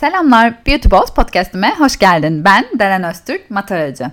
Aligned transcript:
Selamlar, 0.00 0.54
Beauty 0.66 0.90
Boss 0.90 1.14
podcastime 1.14 1.74
hoş 1.78 1.96
geldin. 1.98 2.44
Ben 2.44 2.64
Deren 2.78 3.04
Öztürk, 3.04 3.50
mataracı. 3.50 4.10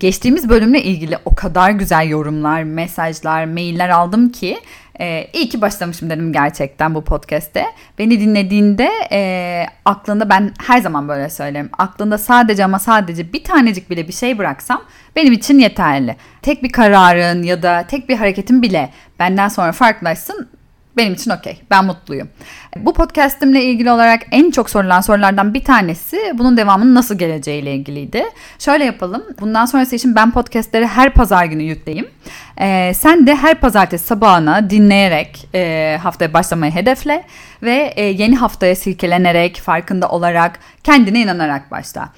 Geçtiğimiz 0.00 0.48
bölümle 0.48 0.82
ilgili 0.82 1.18
o 1.24 1.34
kadar 1.34 1.70
güzel 1.70 2.08
yorumlar, 2.08 2.62
mesajlar, 2.62 3.44
mailler 3.44 3.88
aldım 3.88 4.28
ki 4.28 4.60
e, 5.00 5.26
iyi 5.32 5.48
ki 5.48 5.60
başlamışım 5.60 6.10
dedim 6.10 6.32
gerçekten 6.32 6.94
bu 6.94 7.04
podcast'te. 7.04 7.66
Beni 7.98 8.20
dinlediğinde 8.20 8.90
e, 9.12 9.66
aklında 9.84 10.28
ben 10.28 10.52
her 10.66 10.80
zaman 10.80 11.08
böyle 11.08 11.30
söylerim. 11.30 11.70
Aklında 11.78 12.18
sadece 12.18 12.64
ama 12.64 12.78
sadece 12.78 13.32
bir 13.32 13.44
tanecik 13.44 13.90
bile 13.90 14.08
bir 14.08 14.12
şey 14.12 14.38
bıraksam 14.38 14.82
benim 15.16 15.32
için 15.32 15.58
yeterli. 15.58 16.16
Tek 16.42 16.62
bir 16.62 16.72
kararın 16.72 17.42
ya 17.42 17.62
da 17.62 17.84
tek 17.88 18.08
bir 18.08 18.16
hareketin 18.16 18.62
bile 18.62 18.90
benden 19.18 19.48
sonra 19.48 19.72
farklılaşsın 19.72 20.48
benim 20.96 21.14
için 21.14 21.30
okey. 21.30 21.60
Ben 21.70 21.84
mutluyum. 21.84 22.28
Bu 22.76 22.94
podcastimle 22.94 23.64
ilgili 23.64 23.90
olarak 23.90 24.22
en 24.30 24.50
çok 24.50 24.70
sorulan 24.70 25.00
sorulardan 25.00 25.54
bir 25.54 25.64
tanesi 25.64 26.32
bunun 26.34 26.56
devamının 26.56 26.94
nasıl 26.94 27.18
geleceğiyle 27.18 27.74
ilgiliydi. 27.74 28.24
Şöyle 28.58 28.84
yapalım. 28.84 29.24
Bundan 29.40 29.66
sonrası 29.66 29.96
için 29.96 30.14
ben 30.14 30.30
podcastleri 30.30 30.86
her 30.86 31.12
pazar 31.12 31.44
günü 31.44 31.62
yükleyeyim. 31.62 32.08
Ee, 32.60 32.92
sen 32.94 33.26
de 33.26 33.34
her 33.34 33.60
pazartesi 33.60 34.06
sabahına 34.06 34.70
dinleyerek 34.70 35.48
e, 35.54 35.98
haftaya 36.02 36.32
başlamayı 36.32 36.72
hedefle 36.72 37.24
ve 37.62 37.92
e, 37.96 38.04
yeni 38.04 38.36
haftaya 38.36 38.76
silkelenerek, 38.76 39.56
farkında 39.56 40.08
olarak, 40.08 40.58
kendine 40.84 41.20
inanarak 41.20 41.70
başla. 41.70 42.08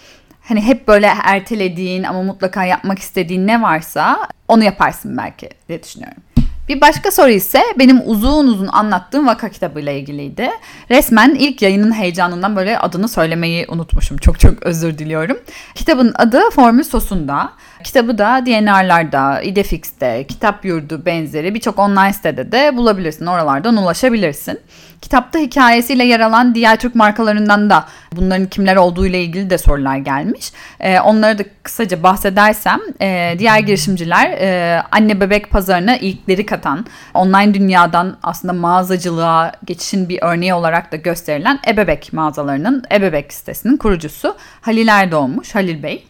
Hani 0.49 0.61
hep 0.61 0.89
böyle 0.89 1.13
ertelediğin 1.25 2.03
ama 2.03 2.23
mutlaka 2.23 2.65
yapmak 2.65 2.99
istediğin 2.99 3.47
ne 3.47 3.63
varsa 3.63 4.29
onu 4.49 4.65
yaparsın 4.65 5.17
belki 5.17 5.49
diye 5.69 5.83
düşünüyorum. 5.83 6.23
Bir 6.69 6.81
başka 6.81 7.11
soru 7.11 7.31
ise 7.31 7.63
benim 7.79 8.03
uzun 8.05 8.47
uzun 8.47 8.67
anlattığım 8.67 9.27
vaka 9.27 9.49
kitabıyla 9.49 9.93
ilgiliydi. 9.93 10.51
Resmen 10.91 11.35
ilk 11.35 11.63
yayının 11.63 11.93
heyecanından 11.93 12.57
böyle 12.57 12.79
adını 12.79 13.09
söylemeyi 13.09 13.67
unutmuşum. 13.69 14.17
Çok 14.17 14.41
çok 14.41 14.63
özür 14.63 14.99
diliyorum. 14.99 15.39
Kitabın 15.75 16.13
adı 16.15 16.51
Formül 16.51 16.85
Sosunda. 16.85 17.53
Kitabı 17.85 18.19
da 18.19 18.47
DNR'larda, 18.47 19.43
Idefix'te, 19.43 20.27
Kitap 20.27 20.65
Yurdu 20.65 21.07
benzeri 21.07 21.55
birçok 21.55 21.79
online 21.79 22.13
sitede 22.13 22.53
de 22.53 22.77
bulabilirsin. 22.77 23.27
Oralardan 23.27 23.77
ulaşabilirsin. 23.77 24.61
Kitapta 25.01 25.39
hikayesiyle 25.39 26.05
yer 26.05 26.21
alan 26.21 26.55
diğer 26.55 26.77
Türk 26.77 26.95
markalarından 26.95 27.71
da 27.71 27.85
bunların 28.17 28.47
kimler 28.47 28.77
olduğu 28.77 29.07
ile 29.07 29.23
ilgili 29.23 29.51
de 29.51 29.59
sorular 29.59 29.97
gelmiş. 29.97 30.53
E, 30.81 31.01
onları 31.01 31.39
da 31.39 31.43
kısaca 31.63 32.03
bahsedersem 32.03 32.81
e, 33.01 33.35
diğer 33.39 33.59
girişimciler 33.59 34.31
e, 34.31 34.83
anne 34.93 35.21
bebek 35.21 35.51
pazarına 35.51 35.97
ilkleri 35.97 36.47
katan, 36.47 36.87
online 37.15 37.55
dünyadan 37.55 38.19
aslında 38.23 38.53
mağazacılığa 38.53 39.53
geçişin 39.65 40.09
bir 40.09 40.19
örneği 40.23 40.55
olarak 40.55 40.93
da 40.93 40.97
gösterilen 40.97 41.59
Ebebek 41.69 42.13
mağazalarının 42.13 42.85
Ebebek 42.93 43.33
sitesinin 43.33 43.77
kurucusu 43.77 44.37
Halil 44.61 44.89
Erdoğmuş, 44.89 45.55
Halil 45.55 45.83
Bey. 45.83 46.07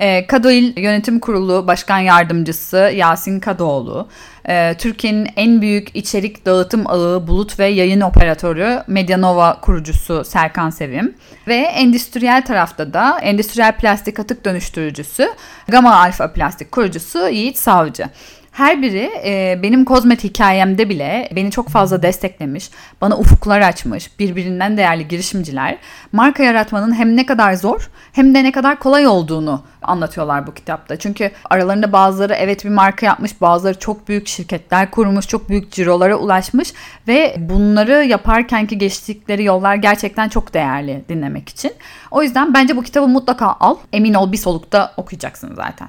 E, 0.00 0.26
Kadoil 0.26 0.76
Yönetim 0.76 1.20
Kurulu 1.20 1.66
Başkan 1.66 1.98
Yardımcısı 1.98 2.76
Yasin 2.76 3.40
Kadoğlu, 3.40 4.08
e, 4.48 4.74
Türkiye'nin 4.78 5.28
en 5.36 5.62
büyük 5.62 5.96
içerik 5.96 6.46
dağıtım 6.46 6.86
ağı 6.86 7.26
bulut 7.26 7.58
ve 7.58 7.66
yayın 7.66 8.00
operatörü 8.00 8.82
Medianova 8.86 9.60
kurucusu 9.60 10.24
Serkan 10.24 10.70
Sevim 10.70 11.14
ve 11.48 11.56
endüstriyel 11.56 12.44
tarafta 12.44 12.92
da 12.92 13.18
endüstriyel 13.18 13.76
plastik 13.76 14.20
atık 14.20 14.44
dönüştürücüsü 14.44 15.28
Gamma 15.68 15.96
Alfa 15.96 16.32
Plastik 16.32 16.72
kurucusu 16.72 17.28
Yiğit 17.28 17.58
Savcı. 17.58 18.04
Her 18.52 18.82
biri 18.82 19.10
e, 19.24 19.60
benim 19.62 19.84
kozmet 19.84 20.24
hikayemde 20.24 20.88
bile 20.88 21.28
beni 21.36 21.50
çok 21.50 21.68
fazla 21.68 22.02
desteklemiş, 22.02 22.70
bana 23.00 23.18
ufuklar 23.18 23.60
açmış, 23.60 24.18
birbirinden 24.18 24.76
değerli 24.76 25.08
girişimciler 25.08 25.78
marka 26.12 26.42
yaratmanın 26.42 26.94
hem 26.94 27.16
ne 27.16 27.26
kadar 27.26 27.54
zor 27.54 27.90
hem 28.12 28.34
de 28.34 28.44
ne 28.44 28.52
kadar 28.52 28.78
kolay 28.78 29.06
olduğunu 29.06 29.62
anlatıyorlar 29.82 30.46
bu 30.46 30.54
kitapta. 30.54 30.98
Çünkü 30.98 31.30
aralarında 31.50 31.92
bazıları 31.92 32.34
evet 32.34 32.64
bir 32.64 32.70
marka 32.70 33.06
yapmış, 33.06 33.40
bazıları 33.40 33.78
çok 33.78 34.08
büyük 34.08 34.28
şirketler 34.28 34.90
kurmuş, 34.90 35.28
çok 35.28 35.48
büyük 35.48 35.72
cirolara 35.72 36.16
ulaşmış 36.16 36.72
ve 37.08 37.36
bunları 37.38 38.04
yaparkenki 38.04 38.78
geçtikleri 38.78 39.44
yollar 39.44 39.74
gerçekten 39.74 40.28
çok 40.28 40.54
değerli 40.54 41.04
dinlemek 41.08 41.48
için. 41.48 41.72
O 42.10 42.22
yüzden 42.22 42.54
bence 42.54 42.76
bu 42.76 42.82
kitabı 42.82 43.08
mutlaka 43.08 43.56
al. 43.60 43.76
Emin 43.92 44.14
ol 44.14 44.32
bir 44.32 44.36
solukta 44.36 44.92
okuyacaksın 44.96 45.54
zaten. 45.54 45.88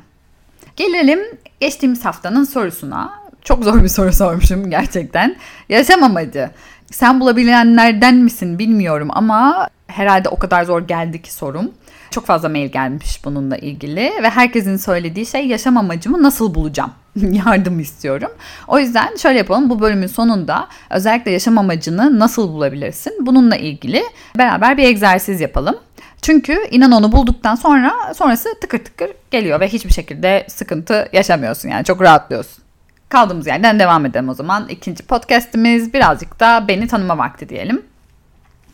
Gelelim 0.75 1.19
geçtiğimiz 1.59 2.05
haftanın 2.05 2.43
sorusuna. 2.43 3.21
Çok 3.43 3.63
zor 3.63 3.83
bir 3.83 3.87
soru 3.87 4.13
sormuşum 4.13 4.69
gerçekten. 4.69 5.35
Yaşam 5.69 6.03
amacı. 6.03 6.49
Sen 6.91 7.19
bulabilenlerden 7.19 8.15
misin 8.15 8.59
bilmiyorum 8.59 9.07
ama 9.11 9.69
herhalde 9.87 10.29
o 10.29 10.39
kadar 10.39 10.63
zor 10.63 10.81
geldi 10.87 11.21
ki 11.21 11.33
sorum. 11.33 11.71
Çok 12.11 12.25
fazla 12.25 12.49
mail 12.49 12.71
gelmiş 12.71 13.25
bununla 13.25 13.57
ilgili 13.57 14.11
ve 14.23 14.29
herkesin 14.29 14.77
söylediği 14.77 15.25
şey 15.25 15.47
yaşam 15.47 15.77
amacımı 15.77 16.23
nasıl 16.23 16.55
bulacağım? 16.55 16.91
Yardım 17.15 17.79
istiyorum. 17.79 18.31
O 18.67 18.79
yüzden 18.79 19.15
şöyle 19.15 19.37
yapalım 19.37 19.69
bu 19.69 19.79
bölümün 19.79 20.07
sonunda 20.07 20.67
özellikle 20.89 21.31
yaşam 21.31 21.57
amacını 21.57 22.19
nasıl 22.19 22.49
bulabilirsin? 22.49 23.13
Bununla 23.25 23.55
ilgili 23.55 24.03
beraber 24.37 24.77
bir 24.77 24.83
egzersiz 24.83 25.41
yapalım. 25.41 25.75
Çünkü 26.21 26.67
inan 26.71 26.91
onu 26.91 27.11
bulduktan 27.11 27.55
sonra 27.55 28.13
sonrası 28.13 28.49
tıkır 28.61 28.79
tıkır 28.79 29.11
geliyor 29.31 29.59
ve 29.59 29.67
hiçbir 29.67 29.93
şekilde 29.93 30.45
sıkıntı 30.49 31.09
yaşamıyorsun 31.13 31.69
yani 31.69 31.85
çok 31.85 32.01
rahatlıyorsun. 32.01 32.63
Kaldığımız 33.09 33.47
yerden 33.47 33.79
devam 33.79 34.05
edelim 34.05 34.29
o 34.29 34.33
zaman. 34.33 34.67
İkinci 34.69 35.03
podcastimiz 35.03 35.93
birazcık 35.93 36.39
da 36.39 36.65
beni 36.67 36.87
tanıma 36.87 37.17
vakti 37.17 37.49
diyelim. 37.49 37.81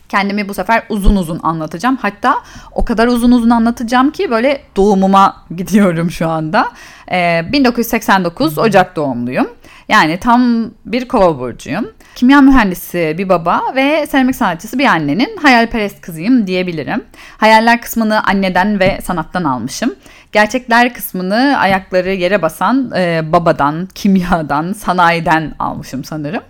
Kendimi 0.09 0.49
bu 0.49 0.53
sefer 0.53 0.83
uzun 0.89 1.15
uzun 1.15 1.39
anlatacağım. 1.43 1.97
Hatta 1.97 2.35
o 2.71 2.85
kadar 2.85 3.07
uzun 3.07 3.31
uzun 3.31 3.49
anlatacağım 3.49 4.11
ki 4.11 4.31
böyle 4.31 4.61
doğumuma 4.75 5.45
gidiyorum 5.55 6.11
şu 6.11 6.29
anda. 6.29 6.71
Ee, 7.11 7.41
1989 7.51 8.57
Ocak 8.57 8.95
doğumluyum. 8.95 9.47
Yani 9.89 10.19
tam 10.19 10.71
bir 10.85 11.07
kova 11.07 11.39
burcuyum. 11.39 11.87
Kimya 12.17 12.41
mühendisi 12.41 13.15
bir 13.17 13.29
baba 13.29 13.61
ve 13.75 14.07
seramik 14.07 14.35
sanatçısı 14.35 14.79
bir 14.79 14.85
annenin 14.85 15.37
hayalperest 15.37 16.01
kızıyım 16.01 16.47
diyebilirim. 16.47 17.03
Hayaller 17.37 17.81
kısmını 17.81 18.23
anneden 18.23 18.79
ve 18.79 18.99
sanattan 19.03 19.43
almışım. 19.43 19.95
Gerçekler 20.31 20.93
kısmını 20.93 21.55
ayakları 21.59 22.13
yere 22.13 22.41
basan 22.41 22.91
e, 22.95 23.21
babadan, 23.31 23.87
kimyadan, 23.95 24.73
sanayiden 24.73 25.55
almışım 25.59 26.03
sanırım. 26.03 26.43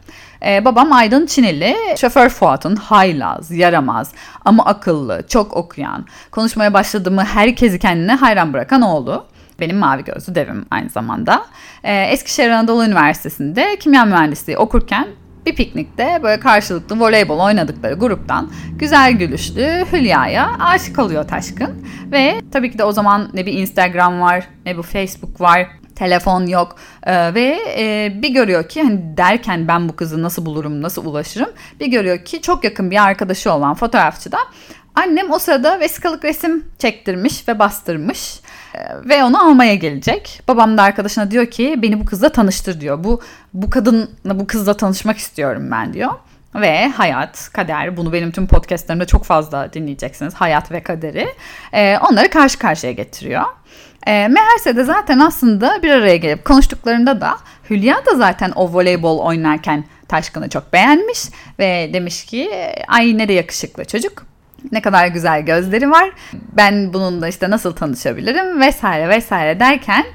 Ee, 0.46 0.66
babam 0.66 0.92
Aydın 0.92 1.26
Çinili, 1.26 1.76
şoför 1.98 2.30
Fuat'ın 2.30 2.76
haylaz, 2.76 3.52
yaramaz 3.52 4.12
ama 4.46 4.66
akıllı, 4.66 5.24
çok 5.28 5.54
okuyan, 5.54 6.06
konuşmaya 6.32 6.74
başladığımı 6.74 7.24
herkesi 7.24 7.80
kendine 7.80 8.16
hayran 8.16 8.54
bırakan 8.54 8.82
oğlu. 8.82 9.26
Benim 9.60 9.78
mavi 9.78 10.04
gözlü 10.04 10.36
devim 10.36 10.66
aynı 10.72 10.90
zamanda. 10.90 11.46
Ee, 11.84 12.04
Eskişehir 12.04 12.50
Anadolu 12.50 12.86
Üniversitesi'nde 12.86 13.78
kimya 13.80 14.06
mühendisliği 14.06 14.58
okurken 14.58 15.08
bir 15.48 15.56
piknikte 15.56 16.20
böyle 16.24 16.40
karşılıklı 16.40 17.00
voleybol 17.00 17.40
oynadıkları 17.40 17.94
gruptan 17.94 18.52
güzel 18.76 19.12
gülüşlü 19.12 19.86
Hülya'ya 19.94 20.52
aşık 20.60 21.00
oluyor 21.00 21.28
Taşkın. 21.28 21.86
Ve 22.12 22.42
tabii 22.52 22.72
ki 22.72 22.78
de 22.78 22.84
o 22.84 22.92
zaman 22.92 23.30
ne 23.34 23.46
bir 23.46 23.54
Instagram 23.54 24.22
var 24.22 24.48
ne 24.66 24.78
bu 24.78 24.84
Facebook 24.84 25.42
var 25.42 25.68
telefon 25.96 26.46
yok. 26.46 26.76
Ee, 27.04 27.34
ve 27.34 27.60
e, 27.78 28.14
bir 28.22 28.30
görüyor 28.30 28.70
ki 28.70 28.84
hani 28.84 29.18
derken 29.18 29.68
ben 29.68 29.90
bu 29.90 29.96
kızı 29.96 30.24
nasıl 30.24 30.46
bulurum 30.46 30.82
nasıl 30.82 31.06
ulaşırım? 31.06 31.50
Bir 31.80 31.88
görüyor 31.88 32.26
ki 32.26 32.42
çok 32.42 32.64
yakın 32.64 32.92
bir 32.92 33.04
arkadaşı 33.04 33.54
olan 33.54 33.74
fotoğrafçı 33.74 34.32
da 34.32 34.38
annem 34.96 35.32
o 35.32 35.40
sırada 35.40 35.80
vesikalık 35.80 36.26
resim 36.26 36.66
çektirmiş 36.80 37.48
ve 37.48 37.60
bastırmış 37.60 38.40
ve 39.06 39.24
onu 39.24 39.46
almaya 39.46 39.76
gelecek. 39.76 40.42
Babam 40.48 40.78
da 40.78 40.84
arkadaşına 40.84 41.32
diyor 41.32 41.46
ki 41.46 41.76
beni 41.78 42.00
bu 42.00 42.06
kızla 42.06 42.30
tanıştır 42.30 42.82
diyor. 42.82 43.04
Bu 43.04 43.22
bu 43.54 43.70
kadınla 43.70 44.40
bu 44.40 44.48
kızla 44.48 44.78
tanışmak 44.78 45.18
istiyorum 45.18 45.68
ben 45.72 45.94
diyor. 45.94 46.12
Ve 46.56 46.88
hayat, 46.88 47.50
kader, 47.54 47.98
bunu 47.98 48.14
benim 48.14 48.32
tüm 48.32 48.48
podcastlerimde 48.48 49.06
çok 49.06 49.24
fazla 49.24 49.74
dinleyeceksiniz. 49.74 50.34
Hayat 50.34 50.72
ve 50.72 50.84
kaderi. 50.84 51.28
E, 51.74 51.98
onları 51.98 52.30
karşı 52.30 52.60
karşıya 52.60 52.92
getiriyor. 52.92 53.44
E, 54.08 54.28
meğerse 54.28 54.76
de 54.76 54.84
zaten 54.84 55.20
aslında 55.20 55.84
bir 55.84 55.90
araya 55.90 56.18
gelip 56.18 56.46
konuştuklarında 56.46 57.22
da 57.22 57.38
Hülya 57.70 58.06
da 58.06 58.16
zaten 58.16 58.52
o 58.56 58.74
voleybol 58.74 59.20
oynarken 59.20 59.86
Taşkın'ı 60.08 60.50
çok 60.50 60.74
beğenmiş 60.74 61.20
ve 61.60 61.90
demiş 61.94 62.26
ki 62.26 62.52
ay 62.88 63.18
ne 63.18 63.28
de 63.28 63.34
yakışıklı 63.34 63.86
çocuk 63.86 64.26
ne 64.72 64.82
kadar 64.82 65.08
güzel 65.08 65.42
gözleri 65.42 65.92
var. 65.92 66.10
Ben 66.34 66.94
bununla 66.94 67.28
işte 67.28 67.50
nasıl 67.50 67.76
tanışabilirim 67.76 68.62
vesaire 68.62 69.10
vesaire 69.10 69.60
derken 69.60 70.06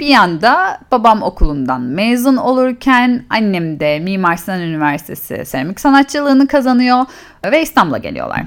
bir 0.00 0.06
yanda 0.06 0.78
babam 0.90 1.22
okulundan 1.22 1.80
mezun 1.80 2.36
olurken 2.36 3.24
annem 3.30 3.80
de 3.80 3.98
Mimar 3.98 4.36
Sinan 4.36 4.60
Üniversitesi 4.60 5.44
seramik 5.44 5.80
sanatçılığını 5.80 6.46
kazanıyor 6.46 7.04
ve 7.44 7.62
İstanbul'a 7.62 7.98
geliyorlar. 7.98 8.42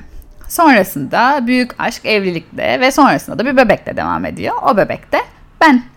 Sonrasında 0.48 1.48
büyük 1.48 1.80
aşk 1.80 2.06
evlilikle 2.06 2.80
ve 2.80 2.92
sonrasında 2.92 3.40
da 3.40 3.46
bir 3.46 3.58
bebekle 3.58 3.98
devam 3.98 4.26
ediyor. 4.26 4.56
O 4.64 4.78
bebek 4.78 5.12
de 5.12 5.18
ben. 5.62 5.95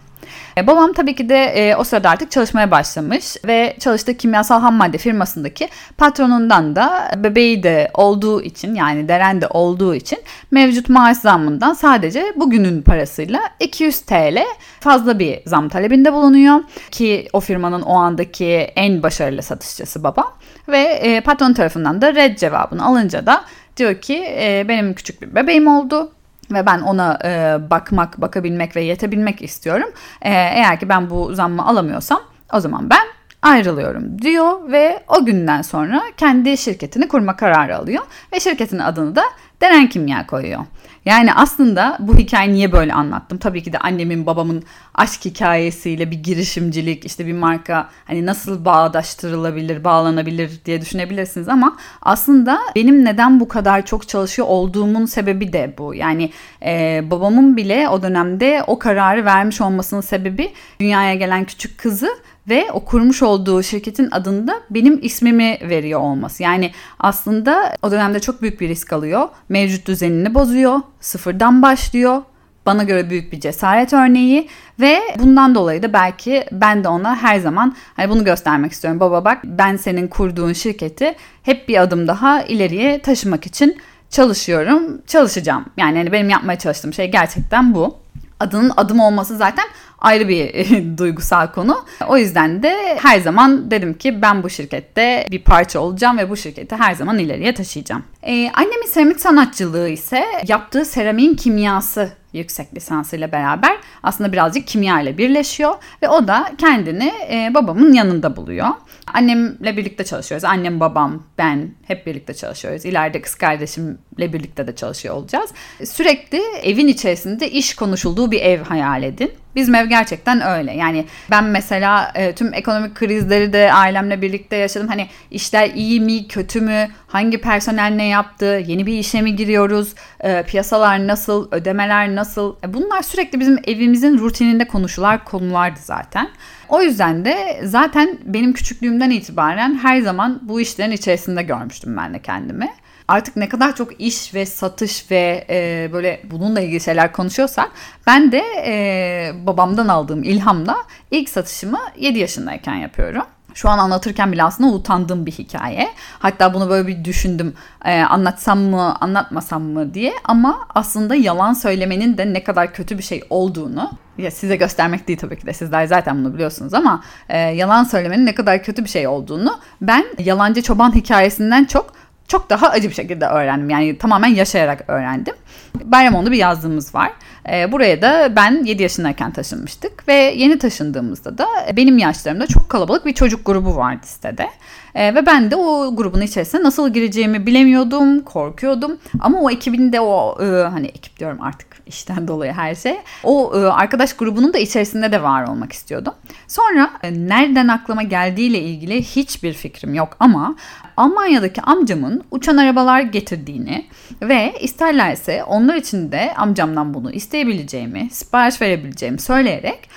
E, 0.58 0.66
babam 0.66 0.93
tabii 0.93 1.14
ki 1.14 1.28
de 1.28 1.44
e, 1.44 1.76
o 1.76 1.84
sırada 1.84 2.10
artık 2.10 2.31
çalışmaya 2.31 2.70
başlamış 2.70 3.37
ve 3.46 3.76
çalıştığı 3.81 4.16
kimyasal 4.16 4.60
ham 4.60 4.75
madde 4.75 4.99
firmasındaki 4.99 5.69
patronundan 5.99 6.76
da 6.76 7.10
bebeği 7.16 7.62
de 7.62 7.90
olduğu 7.94 8.43
için 8.43 8.75
yani 8.75 9.08
Deren 9.08 9.40
de 9.40 9.46
olduğu 9.46 9.94
için 9.94 10.19
mevcut 10.50 10.88
maaş 10.88 11.16
zammından 11.16 11.75
sadece 11.75 12.25
bugünün 12.37 12.82
parasıyla 12.82 13.40
200 13.60 14.00
TL 14.00 14.38
fazla 14.81 15.19
bir 15.19 15.40
zam 15.46 15.69
talebinde 15.69 16.12
bulunuyor. 16.12 16.61
Ki 16.90 17.28
o 17.32 17.40
firmanın 17.40 17.82
o 17.82 17.94
andaki 17.94 18.46
en 18.76 19.02
başarılı 19.02 19.43
satışçısı 19.43 20.02
baba 20.04 20.25
ve 20.69 20.78
e, 20.78 21.20
patron 21.20 21.52
tarafından 21.52 22.02
da 22.02 22.14
red 22.14 22.38
cevabını 22.38 22.84
alınca 22.87 23.26
da 23.26 23.44
diyor 23.76 23.94
ki 24.00 24.25
e, 24.38 24.64
benim 24.69 24.94
küçük 24.94 25.22
bir 25.22 25.34
bebeğim 25.34 25.66
oldu 25.66 26.12
ve 26.50 26.67
ben 26.67 26.81
ona 26.81 27.19
e, 27.25 27.59
bakmak, 27.71 28.21
bakabilmek 28.21 28.77
ve 28.77 28.83
yetebilmek 28.83 29.43
istiyorum. 29.43 29.89
E, 30.23 30.31
eğer 30.31 30.81
ki 30.81 30.89
ben 30.89 31.11
bu 31.11 31.35
zammı 31.35 31.67
alamıyorsam 31.67 32.21
o 32.53 32.61
zaman 32.61 32.91
ben 32.91 33.18
ayrılıyorum 33.43 34.23
diyor 34.23 34.73
ve 34.73 35.02
o 35.08 35.25
günden 35.25 35.62
sonra 35.62 36.02
kendi 36.17 36.58
şirketini 36.58 37.08
kurma 37.08 37.37
kararı 37.37 37.76
alıyor 37.76 38.05
ve 38.32 38.40
şirketin 38.40 38.79
adını 38.79 39.17
da 39.17 39.23
Deren 39.61 39.88
Kimya 39.88 40.26
koyuyor. 40.26 40.61
Yani 41.05 41.35
aslında 41.35 41.96
bu 42.00 42.17
hikayeyi 42.17 42.55
niye 42.55 42.73
böyle 42.73 42.93
anlattım? 42.93 43.38
Tabii 43.38 43.62
ki 43.62 43.73
de 43.73 43.79
annemin 43.79 44.26
babamın 44.26 44.62
aşk 44.94 45.25
hikayesiyle 45.25 46.11
bir 46.11 46.17
girişimcilik, 46.17 47.05
işte 47.05 47.26
bir 47.26 47.32
marka 47.32 47.88
hani 48.05 48.26
nasıl 48.26 48.64
bağdaştırılabilir, 48.64 49.85
bağlanabilir 49.85 50.61
diye 50.64 50.81
düşünebilirsiniz 50.81 51.49
ama 51.49 51.76
aslında 52.02 52.58
benim 52.76 53.05
neden 53.05 53.40
bu 53.40 53.49
kadar 53.49 53.87
çok 53.87 54.08
çalışıyor 54.08 54.49
olduğumun 54.49 55.06
sebebi 55.06 55.52
de 55.52 55.75
bu. 55.79 55.94
Yani 55.94 56.31
e, 56.64 57.02
babamın 57.11 57.56
bile 57.56 57.88
o 57.88 58.02
dönemde 58.02 58.64
o 58.67 58.79
kararı 58.79 59.25
vermiş 59.25 59.61
olmasının 59.61 60.00
sebebi 60.00 60.52
dünyaya 60.81 61.14
gelen 61.14 61.44
küçük 61.44 61.79
kızı 61.79 62.08
ve 62.49 62.67
o 62.73 62.85
kurmuş 62.85 63.23
olduğu 63.23 63.62
şirketin 63.62 64.09
adında 64.11 64.61
benim 64.71 64.99
ismimi 65.03 65.59
veriyor 65.62 66.00
olması. 66.00 66.43
Yani 66.43 66.73
aslında 66.99 67.75
o 67.83 67.91
dönemde 67.91 68.21
çok 68.21 68.43
büyük 68.43 68.61
bir 68.61 68.69
risk 68.69 68.93
alıyor. 68.93 69.29
Mevcut 69.49 69.87
düzenini 69.87 70.35
bozuyor, 70.35 70.81
sıfırdan 71.00 71.62
başlıyor. 71.62 72.23
Bana 72.67 72.83
göre 72.83 73.11
büyük 73.11 73.33
bir 73.33 73.41
cesaret 73.41 73.93
örneği 73.93 74.49
ve 74.81 75.00
bundan 75.19 75.55
dolayı 75.55 75.83
da 75.83 75.93
belki 75.93 76.45
ben 76.53 76.85
de 76.85 76.89
ona 76.89 77.17
her 77.17 77.39
zaman 77.39 77.77
hani 77.97 78.11
bunu 78.11 78.25
göstermek 78.25 78.73
istiyorum. 78.73 79.00
Baba 79.00 79.25
bak 79.25 79.39
ben 79.45 79.77
senin 79.77 80.09
kurduğun 80.09 80.53
şirketi 80.53 81.15
hep 81.43 81.69
bir 81.69 81.83
adım 81.83 82.09
daha 82.09 82.43
ileriye 82.43 83.03
taşımak 83.03 83.47
için 83.47 83.77
çalışıyorum, 84.11 85.03
çalışacağım. 85.06 85.65
Yani 85.77 85.99
hani 85.99 86.12
benim 86.12 86.31
yapmaya 86.31 86.59
çalıştığım 86.59 86.93
şey 86.93 87.11
gerçekten 87.11 87.75
bu. 87.75 87.97
Adının 88.40 88.73
adım 88.76 89.00
olması 89.00 89.37
zaten 89.37 89.64
ayrı 89.99 90.29
bir 90.29 90.99
duygusal 90.99 91.46
konu. 91.46 91.85
O 92.08 92.17
yüzden 92.17 92.62
de 92.62 92.99
her 93.02 93.20
zaman 93.20 93.70
dedim 93.70 93.94
ki 93.94 94.23
ben 94.23 94.43
bu 94.43 94.50
şirkette 94.50 95.26
bir 95.31 95.43
parça 95.43 95.81
olacağım 95.81 96.19
ve 96.19 96.31
bu 96.31 96.37
şirketi 96.37 96.76
her 96.76 96.94
zaman 96.94 97.19
ileriye 97.19 97.55
taşıyacağım. 97.55 98.05
Ee, 98.23 98.50
annemin 98.55 98.87
seramik 98.87 99.20
sanatçılığı 99.20 99.88
ise 99.88 100.25
yaptığı 100.46 100.85
seramiğin 100.85 101.35
kimyası 101.35 102.12
yüksek 102.32 102.75
lisansıyla 102.75 103.32
beraber 103.32 103.76
aslında 104.02 104.32
birazcık 104.32 104.67
kimya 104.67 105.00
ile 105.00 105.19
birleşiyor 105.19 105.75
ve 106.02 106.08
o 106.08 106.29
da 106.29 106.52
kendini 106.58 107.12
e, 107.31 107.55
babamın 107.55 107.93
yanında 107.93 108.37
buluyor. 108.37 108.69
Annemle 109.14 109.76
birlikte 109.76 110.05
çalışıyoruz. 110.05 110.44
Annem, 110.44 110.81
babam, 110.81 111.22
ben 111.38 111.70
hep 111.87 112.06
birlikte 112.06 112.34
çalışıyoruz. 112.34 112.84
İleride 112.84 113.20
kız 113.20 113.34
kardeşimle 113.34 114.32
birlikte 114.32 114.66
de 114.66 114.76
çalışıyor 114.76 115.14
olacağız. 115.14 115.50
Sürekli 115.84 116.43
evin 116.62 116.88
içerisinde 116.88 117.50
iş 117.50 117.75
konuşulduğu 117.75 118.31
bir 118.31 118.40
ev 118.40 118.60
hayal 118.60 119.02
edin. 119.02 119.32
Bizim 119.56 119.75
ev 119.75 119.87
gerçekten 119.87 120.40
öyle. 120.40 120.72
Yani 120.72 121.05
ben 121.31 121.44
mesela 121.44 122.12
e, 122.14 122.34
tüm 122.34 122.55
ekonomik 122.55 122.94
krizleri 122.94 123.52
de 123.52 123.72
ailemle 123.72 124.22
birlikte 124.22 124.56
yaşadım. 124.56 124.88
Hani 124.88 125.08
işler 125.31 125.70
iyi 125.70 126.00
mi, 126.00 126.28
kötü 126.28 126.61
mü, 126.61 126.88
hangi 127.06 127.40
personel 127.40 127.93
ne 127.96 128.06
yaptı, 128.06 128.62
yeni 128.66 128.87
bir 128.87 128.99
işe 128.99 129.22
mi 129.22 129.37
giriyoruz, 129.37 129.94
e, 130.20 130.43
piyasalar 130.43 131.06
nasıl, 131.06 131.49
ödemeler 131.52 132.14
nasıl. 132.14 132.56
E, 132.64 132.75
bunlar 132.75 133.02
sürekli 133.02 133.40
bizim 133.40 133.58
evimizin 133.66 134.19
rutininde 134.19 134.66
konuşular 134.66 135.25
konulardı 135.25 135.78
zaten. 135.82 136.31
O 136.69 136.82
yüzden 136.82 137.25
de 137.25 137.61
zaten 137.65 138.19
benim 138.25 138.53
küçüklüğümden 138.53 139.11
itibaren 139.11 139.79
her 139.82 140.00
zaman 140.00 140.41
bu 140.43 140.61
işlerin 140.61 140.93
içerisinde 140.93 141.43
görmüştüm 141.43 141.97
ben 141.97 142.15
de 142.15 142.19
kendimi 142.19 142.69
artık 143.09 143.37
ne 143.37 143.49
kadar 143.49 143.76
çok 143.76 144.00
iş 144.00 144.35
ve 144.35 144.47
satış 144.47 145.11
ve 145.11 145.47
e, 145.50 145.88
böyle 145.93 146.20
bununla 146.31 146.61
ilgili 146.61 146.81
şeyler 146.81 147.12
konuşuyorsak 147.12 147.70
ben 148.06 148.32
de 148.32 148.43
e, 148.67 149.47
babamdan 149.47 149.88
aldığım 149.88 150.23
ilhamla 150.23 150.76
ilk 151.11 151.29
satışımı 151.29 151.79
7 151.97 152.19
yaşındayken 152.19 152.75
yapıyorum. 152.75 153.25
Şu 153.55 153.69
an 153.69 153.79
anlatırken 153.79 154.33
bile 154.33 154.43
aslında 154.43 154.75
utandığım 154.75 155.27
bir 155.27 155.33
hikaye. 155.33 155.89
Hatta 156.19 156.55
bunu 156.55 156.71
böyle 156.71 156.89
bir 156.89 157.05
düşündüm. 157.05 157.55
Ee, 157.85 158.00
anlatsam 158.00 158.59
mı, 158.59 158.97
anlatmasam 159.00 159.62
mı 159.62 159.95
diye. 159.95 160.12
Ama 160.25 160.59
aslında 160.75 161.15
yalan 161.15 161.53
söylemenin 161.53 162.19
de 162.19 162.33
ne 162.33 162.45
kadar 162.45 162.73
kötü 162.73 162.99
bir 162.99 163.03
şey 163.03 163.25
olduğunu 163.31 163.91
ya 164.19 164.31
size 164.31 164.56
göstermek 164.56 165.09
değil 165.09 165.19
tabii 165.19 165.39
ki 165.39 165.47
de 165.47 165.53
sizler 165.53 165.87
zaten 165.87 166.25
bunu 166.25 166.35
biliyorsunuz 166.35 166.75
ama 166.75 167.03
e, 167.29 167.39
yalan 167.39 167.85
söylemenin 167.85 168.27
ne 168.27 168.35
kadar 168.35 168.62
kötü 168.62 168.85
bir 168.85 168.89
şey 168.89 169.06
olduğunu 169.09 169.59
ben 169.81 170.05
yalancı 170.19 170.62
çoban 170.62 170.95
hikayesinden 170.95 171.65
çok 171.65 171.93
çok 172.29 172.50
daha 172.50 172.69
acı 172.69 172.89
bir 172.89 172.95
şekilde 172.95 173.27
öğrendim. 173.27 173.71
Yani 173.71 173.99
tamamen 173.99 174.29
yaşayarak 174.29 174.85
öğrendim. 174.89 175.35
Bayramon'da 175.84 176.32
bir 176.32 176.36
yazlığımız 176.36 176.94
var. 176.94 177.12
E, 177.52 177.72
buraya 177.72 178.02
da 178.02 178.36
ben 178.36 178.64
7 178.64 178.82
yaşındayken 178.82 179.30
taşınmıştık 179.30 180.08
ve 180.08 180.14
yeni 180.14 180.58
taşındığımızda 180.58 181.38
da 181.38 181.46
benim 181.76 181.98
yaşlarımda 181.98 182.46
çok 182.46 182.69
kalabalık 182.69 183.06
bir 183.06 183.14
çocuk 183.14 183.46
grubu 183.46 183.76
vardı 183.76 184.06
sitede. 184.06 184.48
E, 184.94 185.14
ve 185.14 185.26
ben 185.26 185.50
de 185.50 185.56
o 185.56 185.96
grubun 185.96 186.20
içerisine 186.20 186.62
nasıl 186.62 186.92
gireceğimi 186.92 187.46
bilemiyordum, 187.46 188.20
korkuyordum. 188.20 188.98
Ama 189.20 189.40
o 189.40 189.50
ekibin 189.50 189.92
de 189.92 190.00
o 190.00 190.38
e, 190.42 190.69
hani 190.69 190.86
ekip 190.86 191.19
diyorum 191.19 191.38
artık 191.42 191.69
işten 191.86 192.28
dolayı 192.28 192.52
her 192.52 192.75
şey. 192.75 192.96
O 193.25 193.52
e, 193.54 193.58
arkadaş 193.58 194.12
grubunun 194.12 194.52
da 194.52 194.58
içerisinde 194.58 195.12
de 195.12 195.22
var 195.22 195.48
olmak 195.48 195.72
istiyordum. 195.72 196.14
Sonra 196.48 196.90
e, 197.02 197.12
nereden 197.12 197.69
aklıma 197.69 198.02
geldiğiyle 198.02 198.58
ilgili 198.58 199.02
hiçbir 199.02 199.52
fikrim 199.52 199.94
yok 199.94 200.16
ama 200.20 200.56
Almanya'daki 200.96 201.62
amcamın 201.62 202.25
uçan 202.30 202.56
arabalar 202.56 203.00
getirdiğini 203.00 203.86
ve 204.22 204.54
isterlerse 204.60 205.44
onlar 205.44 205.68
için 205.76 206.12
de 206.12 206.35
amcamdan 206.37 206.94
bunu 206.94 207.11
isteyebileceğimi, 207.11 208.09
sipariş 208.11 208.62
verebileceğimi 208.62 209.19
söyleyerek 209.19 209.88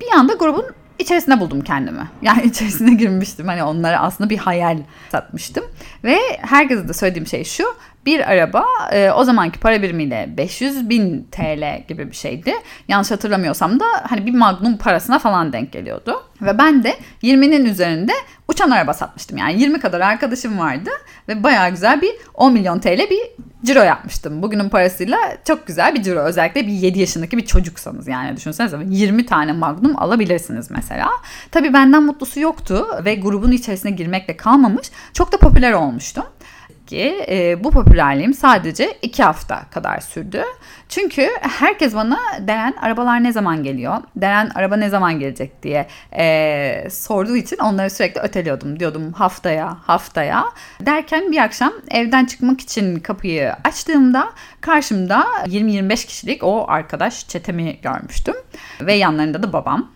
bir 0.00 0.12
anda 0.16 0.34
grubun 0.34 0.64
içerisine 0.98 1.40
buldum 1.40 1.60
kendimi. 1.60 2.08
Yani 2.22 2.42
içerisine 2.44 2.94
girmiştim. 2.94 3.46
Hani 3.46 3.62
onlara 3.62 4.00
aslında 4.00 4.30
bir 4.30 4.38
hayal 4.38 4.78
satmıştım. 5.12 5.64
Ve 6.04 6.18
herkese 6.40 6.88
de 6.88 6.92
söylediğim 6.92 7.26
şey 7.26 7.44
şu 7.44 7.64
bir 8.06 8.30
araba 8.30 8.64
e, 8.92 9.10
o 9.10 9.24
zamanki 9.24 9.60
para 9.60 9.82
birimiyle 9.82 10.34
500 10.36 10.88
bin 10.88 11.28
TL 11.30 11.84
gibi 11.88 12.10
bir 12.10 12.16
şeydi. 12.16 12.54
Yanlış 12.88 13.10
hatırlamıyorsam 13.10 13.80
da 13.80 13.84
hani 14.08 14.26
bir 14.26 14.34
magnum 14.34 14.76
parasına 14.76 15.18
falan 15.18 15.52
denk 15.52 15.72
geliyordu. 15.72 16.22
Ve 16.42 16.58
ben 16.58 16.84
de 16.84 16.94
20'nin 17.22 17.64
üzerinde 17.64 18.12
uçan 18.48 18.70
araba 18.70 18.94
satmıştım. 18.94 19.38
Yani 19.38 19.60
20 19.60 19.80
kadar 19.80 20.00
arkadaşım 20.00 20.58
vardı 20.58 20.90
ve 21.28 21.42
bayağı 21.42 21.70
güzel 21.70 22.02
bir 22.02 22.12
10 22.34 22.52
milyon 22.52 22.78
TL 22.78 23.10
bir 23.10 23.20
ciro 23.64 23.82
yapmıştım. 23.82 24.42
Bugünün 24.42 24.68
parasıyla 24.68 25.18
çok 25.44 25.66
güzel 25.66 25.94
bir 25.94 26.02
ciro. 26.02 26.20
Özellikle 26.20 26.66
bir 26.66 26.72
7 26.72 26.98
yaşındaki 26.98 27.36
bir 27.36 27.46
çocuksanız 27.46 28.08
yani 28.08 28.36
düşünsenize 28.36 28.78
20 28.88 29.26
tane 29.26 29.52
magnum 29.52 30.02
alabilirsiniz 30.02 30.70
mesela. 30.70 31.08
Tabii 31.50 31.72
benden 31.72 32.02
mutlusu 32.02 32.40
yoktu 32.40 32.86
ve 33.04 33.14
grubun 33.14 33.52
içerisine 33.52 33.90
girmekle 33.90 34.36
kalmamış. 34.36 34.90
Çok 35.12 35.32
da 35.32 35.36
popüler 35.36 35.72
olmuştum 35.72 36.24
ki 36.88 37.26
e, 37.28 37.64
bu 37.64 37.70
popülerliğim 37.70 38.34
sadece 38.34 38.98
iki 39.02 39.22
hafta 39.22 39.64
kadar 39.70 40.00
sürdü. 40.00 40.42
Çünkü 40.88 41.28
herkes 41.40 41.94
bana 41.94 42.18
Deren 42.40 42.74
arabalar 42.80 43.24
ne 43.24 43.32
zaman 43.32 43.62
geliyor? 43.62 43.96
Deren 44.16 44.50
araba 44.54 44.76
ne 44.76 44.88
zaman 44.88 45.18
gelecek 45.18 45.62
diye 45.62 45.86
e, 46.16 46.90
sorduğu 46.90 47.36
için 47.36 47.56
onları 47.56 47.90
sürekli 47.90 48.20
öteliyordum. 48.20 48.80
Diyordum 48.80 49.12
haftaya 49.12 49.78
haftaya. 49.86 50.44
Derken 50.80 51.32
bir 51.32 51.38
akşam 51.38 51.72
evden 51.90 52.24
çıkmak 52.24 52.60
için 52.60 52.96
kapıyı 52.96 53.52
açtığımda 53.64 54.32
karşımda 54.60 55.26
20-25 55.46 56.06
kişilik 56.06 56.44
o 56.44 56.64
arkadaş 56.68 57.28
çetemi 57.28 57.80
görmüştüm. 57.82 58.34
Ve 58.80 58.94
yanlarında 58.94 59.42
da 59.42 59.52
babam. 59.52 59.90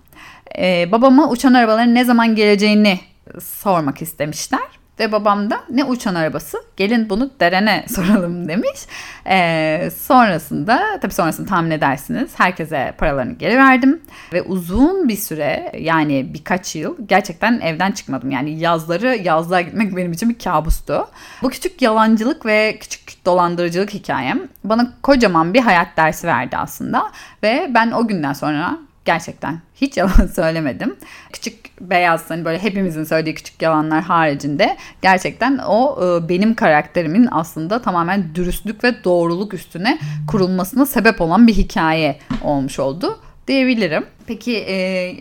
E, 0.58 0.92
babama 0.92 1.30
uçan 1.30 1.54
arabaların 1.54 1.94
ne 1.94 2.04
zaman 2.04 2.34
geleceğini 2.34 3.00
sormak 3.40 4.02
istemişler. 4.02 4.81
Ve 5.00 5.12
babam 5.12 5.50
da 5.50 5.61
ne 5.70 5.84
uçan 5.84 6.14
arabası 6.14 6.58
gelin 6.76 7.11
bunu 7.11 7.30
derene 7.40 7.84
soralım 7.94 8.49
demiş. 8.49 8.80
Ee, 9.26 9.90
sonrasında 9.96 10.99
tabii 11.02 11.14
sonrasını 11.14 11.46
tahmin 11.46 11.70
edersiniz. 11.70 12.30
Herkese 12.37 12.94
paralarını 12.99 13.32
geri 13.32 13.56
verdim. 13.56 14.02
Ve 14.32 14.42
uzun 14.42 15.08
bir 15.08 15.16
süre 15.16 15.72
yani 15.78 16.34
birkaç 16.34 16.76
yıl 16.76 16.96
gerçekten 17.06 17.61
evden 17.61 17.92
çıkmadım. 17.92 18.30
Yani 18.30 18.58
yazları 18.58 19.16
yazlığa 19.16 19.61
gitmek 19.61 19.96
benim 19.96 20.12
için 20.12 20.28
bir 20.28 20.38
kabustu. 20.38 21.08
Bu 21.42 21.50
küçük 21.50 21.82
yalancılık 21.82 22.46
ve 22.46 22.78
küçük 22.80 23.26
dolandırıcılık 23.26 23.94
hikayem 23.94 24.40
bana 24.64 24.92
kocaman 25.02 25.54
bir 25.54 25.61
hayat 25.61 25.96
dersi 25.96 26.26
verdi 26.26 26.56
aslında. 26.56 27.12
Ve 27.42 27.70
ben 27.75 27.90
o 27.90 28.08
günden 28.08 28.32
sonra 28.32 28.78
Gerçekten. 29.04 29.61
Hiç 29.75 29.97
yalan 29.97 30.26
söylemedim. 30.35 30.97
Küçük 31.32 31.80
beyaz 31.80 32.30
hani 32.30 32.44
böyle 32.44 32.62
hepimizin 32.62 33.04
söylediği 33.04 33.35
küçük 33.35 33.62
yalanlar 33.62 34.02
haricinde 34.02 34.76
gerçekten 35.02 35.59
o 35.59 35.99
e, 36.04 36.28
benim 36.28 36.54
karakterimin 36.54 37.28
aslında 37.30 37.82
tamamen 37.82 38.35
dürüstlük 38.35 38.85
ve 38.85 39.04
doğruluk 39.04 39.54
üstüne 39.54 39.99
kurulmasına 40.28 40.87
sebep 40.87 41.21
olan 41.21 41.47
bir 41.47 41.54
hikaye 41.54 42.18
olmuş 42.42 42.78
oldu 42.78 43.18
diyebilirim. 43.49 44.06
Peki 44.26 44.57
e, 44.57 44.75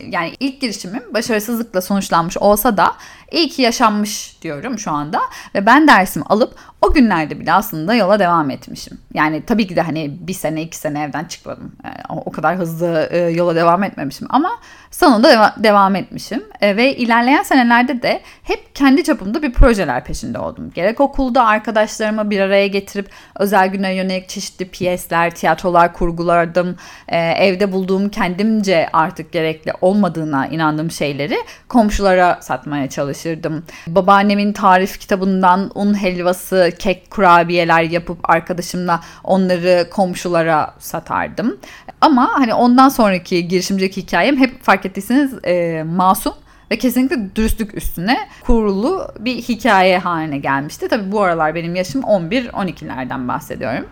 yani 0.09 0.33
ilk 0.39 0.61
girişimim 0.61 1.03
başarısızlıkla 1.13 1.81
sonuçlanmış 1.81 2.37
olsa 2.37 2.77
da 2.77 2.95
iyi 3.31 3.49
ki 3.49 3.61
yaşanmış 3.61 4.41
diyorum 4.41 4.79
şu 4.79 4.91
anda. 4.91 5.21
Ve 5.55 5.65
ben 5.65 5.87
dersimi 5.87 6.25
alıp 6.25 6.55
o 6.81 6.93
günlerde 6.93 7.39
bile 7.39 7.53
aslında 7.53 7.93
yola 7.93 8.19
devam 8.19 8.49
etmişim. 8.49 8.97
Yani 9.13 9.45
tabii 9.45 9.67
ki 9.67 9.75
de 9.75 9.81
hani 9.81 10.17
bir 10.19 10.33
sene 10.33 10.61
iki 10.61 10.77
sene 10.77 11.03
evden 11.03 11.25
çıkmadım. 11.25 11.71
E, 11.85 11.89
o 12.25 12.31
kadar 12.31 12.57
hızlı 12.57 13.07
e, 13.11 13.17
yola 13.17 13.55
devam 13.55 13.83
etmemişim 13.83 14.27
ama 14.29 14.49
sonunda 14.91 15.33
deva- 15.33 15.63
devam 15.63 15.95
etmişim. 15.95 16.43
E, 16.61 16.77
ve 16.77 16.95
ilerleyen 16.95 17.43
senelerde 17.43 18.01
de 18.01 18.21
hep 18.43 18.75
kendi 18.75 19.03
çapımda 19.03 19.41
bir 19.41 19.53
projeler 19.53 20.03
peşinde 20.03 20.39
oldum. 20.39 20.71
Gerek 20.75 20.99
okulda 20.99 21.45
arkadaşlarımı 21.45 22.29
bir 22.29 22.39
araya 22.39 22.67
getirip 22.67 23.09
özel 23.39 23.67
güne 23.67 23.93
yönelik 23.95 24.29
çeşitli 24.29 24.69
piyesler, 24.69 25.35
tiyatrolar 25.35 25.93
kurgulardım. 25.93 26.75
E, 27.07 27.17
evde 27.17 27.71
bulduğum 27.71 28.09
kendimce 28.09 28.89
artık 28.93 29.31
gerekli 29.31 29.73
olmadığına 29.81 30.47
inandığım 30.47 30.91
şeyleri 30.91 31.37
komşulara 31.67 32.39
satmaya 32.41 32.89
çalışırdım. 32.89 33.63
Babaannemin 33.87 34.53
tarif 34.53 34.99
kitabından 34.99 35.71
un 35.75 36.01
helvası, 36.01 36.71
kek, 36.79 37.11
kurabiyeler 37.11 37.83
yapıp 37.83 38.29
arkadaşımla 38.29 38.99
onları 39.23 39.89
komşulara 39.89 40.73
satardım. 40.79 41.57
Ama 42.01 42.29
hani 42.33 42.53
ondan 42.53 42.89
sonraki 42.89 43.47
girişimcilik 43.47 43.97
hikayem 43.97 44.37
hep 44.37 44.63
fark 44.63 44.85
ettiyseniz 44.85 45.33
e, 45.45 45.83
masum 45.83 46.33
ve 46.71 46.77
kesinlikle 46.77 47.35
dürüstlük 47.35 47.77
üstüne 47.77 48.17
kurulu 48.41 49.07
bir 49.19 49.35
hikaye 49.35 49.97
haline 49.97 50.37
gelmişti. 50.37 50.87
Tabi 50.87 51.11
bu 51.11 51.21
aralar 51.21 51.55
benim 51.55 51.75
yaşım 51.75 52.01
11-12'lerden 52.01 53.27
bahsediyorum. 53.27 53.85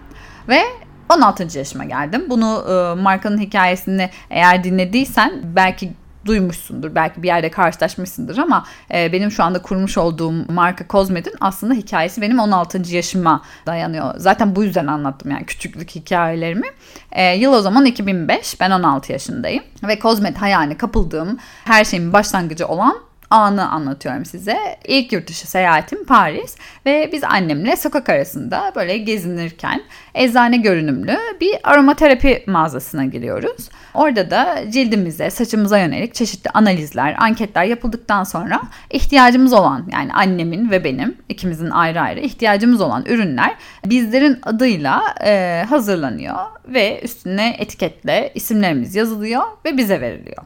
Ve 0.49 0.61
16. 1.09 1.57
yaşıma 1.57 1.85
geldim. 1.85 2.25
Bunu 2.29 2.65
e, 2.69 3.01
markanın 3.01 3.37
hikayesini 3.37 4.09
eğer 4.29 4.63
dinlediysen 4.63 5.41
belki 5.43 5.93
duymuşsundur. 6.25 6.95
Belki 6.95 7.23
bir 7.23 7.27
yerde 7.27 7.51
karşılaşmışsındır 7.51 8.37
ama 8.37 8.65
e, 8.93 9.13
benim 9.13 9.31
şu 9.31 9.43
anda 9.43 9.61
kurmuş 9.61 9.97
olduğum 9.97 10.33
marka 10.51 10.85
Cosmed'in 10.89 11.33
aslında 11.41 11.73
hikayesi 11.73 12.21
benim 12.21 12.39
16. 12.39 12.95
yaşıma 12.95 13.41
dayanıyor. 13.65 14.13
Zaten 14.17 14.55
bu 14.55 14.63
yüzden 14.63 14.87
anlattım 14.87 15.31
yani 15.31 15.45
küçüklük 15.45 15.95
hikayelerimi. 15.95 16.67
E, 17.11 17.35
yıl 17.35 17.53
o 17.53 17.61
zaman 17.61 17.85
2005. 17.85 18.59
Ben 18.59 18.71
16 18.71 19.11
yaşındayım. 19.11 19.63
Ve 19.83 19.99
Cosmed 19.99 20.35
hayalini 20.35 20.77
kapıldığım 20.77 21.37
her 21.65 21.85
şeyin 21.85 22.13
başlangıcı 22.13 22.67
olan 22.67 23.08
anı 23.29 23.69
anlatıyorum 23.69 24.25
size. 24.25 24.57
İlk 24.87 25.11
yurt 25.11 25.27
dışı 25.27 25.47
seyahatim 25.47 26.05
Paris 26.05 26.55
ve 26.85 27.09
biz 27.13 27.23
annemle 27.23 27.75
sokak 27.75 28.09
arasında 28.09 28.71
böyle 28.75 28.97
gezinirken 28.97 29.81
eczane 30.15 30.57
görünümlü 30.57 31.17
bir 31.41 31.55
aromaterapi 31.63 32.43
mağazasına 32.47 33.05
giriyoruz. 33.05 33.69
Orada 33.93 34.31
da 34.31 34.71
cildimize, 34.71 35.29
saçımıza 35.29 35.79
yönelik 35.79 36.15
çeşitli 36.15 36.49
analizler, 36.49 37.15
anketler 37.19 37.63
yapıldıktan 37.63 38.23
sonra 38.23 38.61
ihtiyacımız 38.89 39.53
olan 39.53 39.89
yani 39.91 40.13
annemin 40.13 40.71
ve 40.71 40.83
benim 40.83 41.17
ikimizin 41.29 41.69
ayrı 41.69 42.01
ayrı 42.01 42.19
ihtiyacımız 42.19 42.81
olan 42.81 43.05
ürünler 43.05 43.55
bizlerin 43.85 44.39
adıyla 44.43 45.01
e, 45.25 45.65
hazırlanıyor 45.69 46.35
ve 46.67 47.01
üstüne 47.01 47.55
etiketle 47.59 48.31
isimlerimiz 48.35 48.95
yazılıyor 48.95 49.43
ve 49.65 49.77
bize 49.77 50.01
veriliyor. 50.01 50.43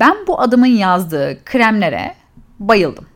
Ben 0.00 0.16
bu 0.26 0.40
adamın 0.40 0.66
yazdığı 0.66 1.44
kremlere 1.44 2.14
bayıldım. 2.58 3.06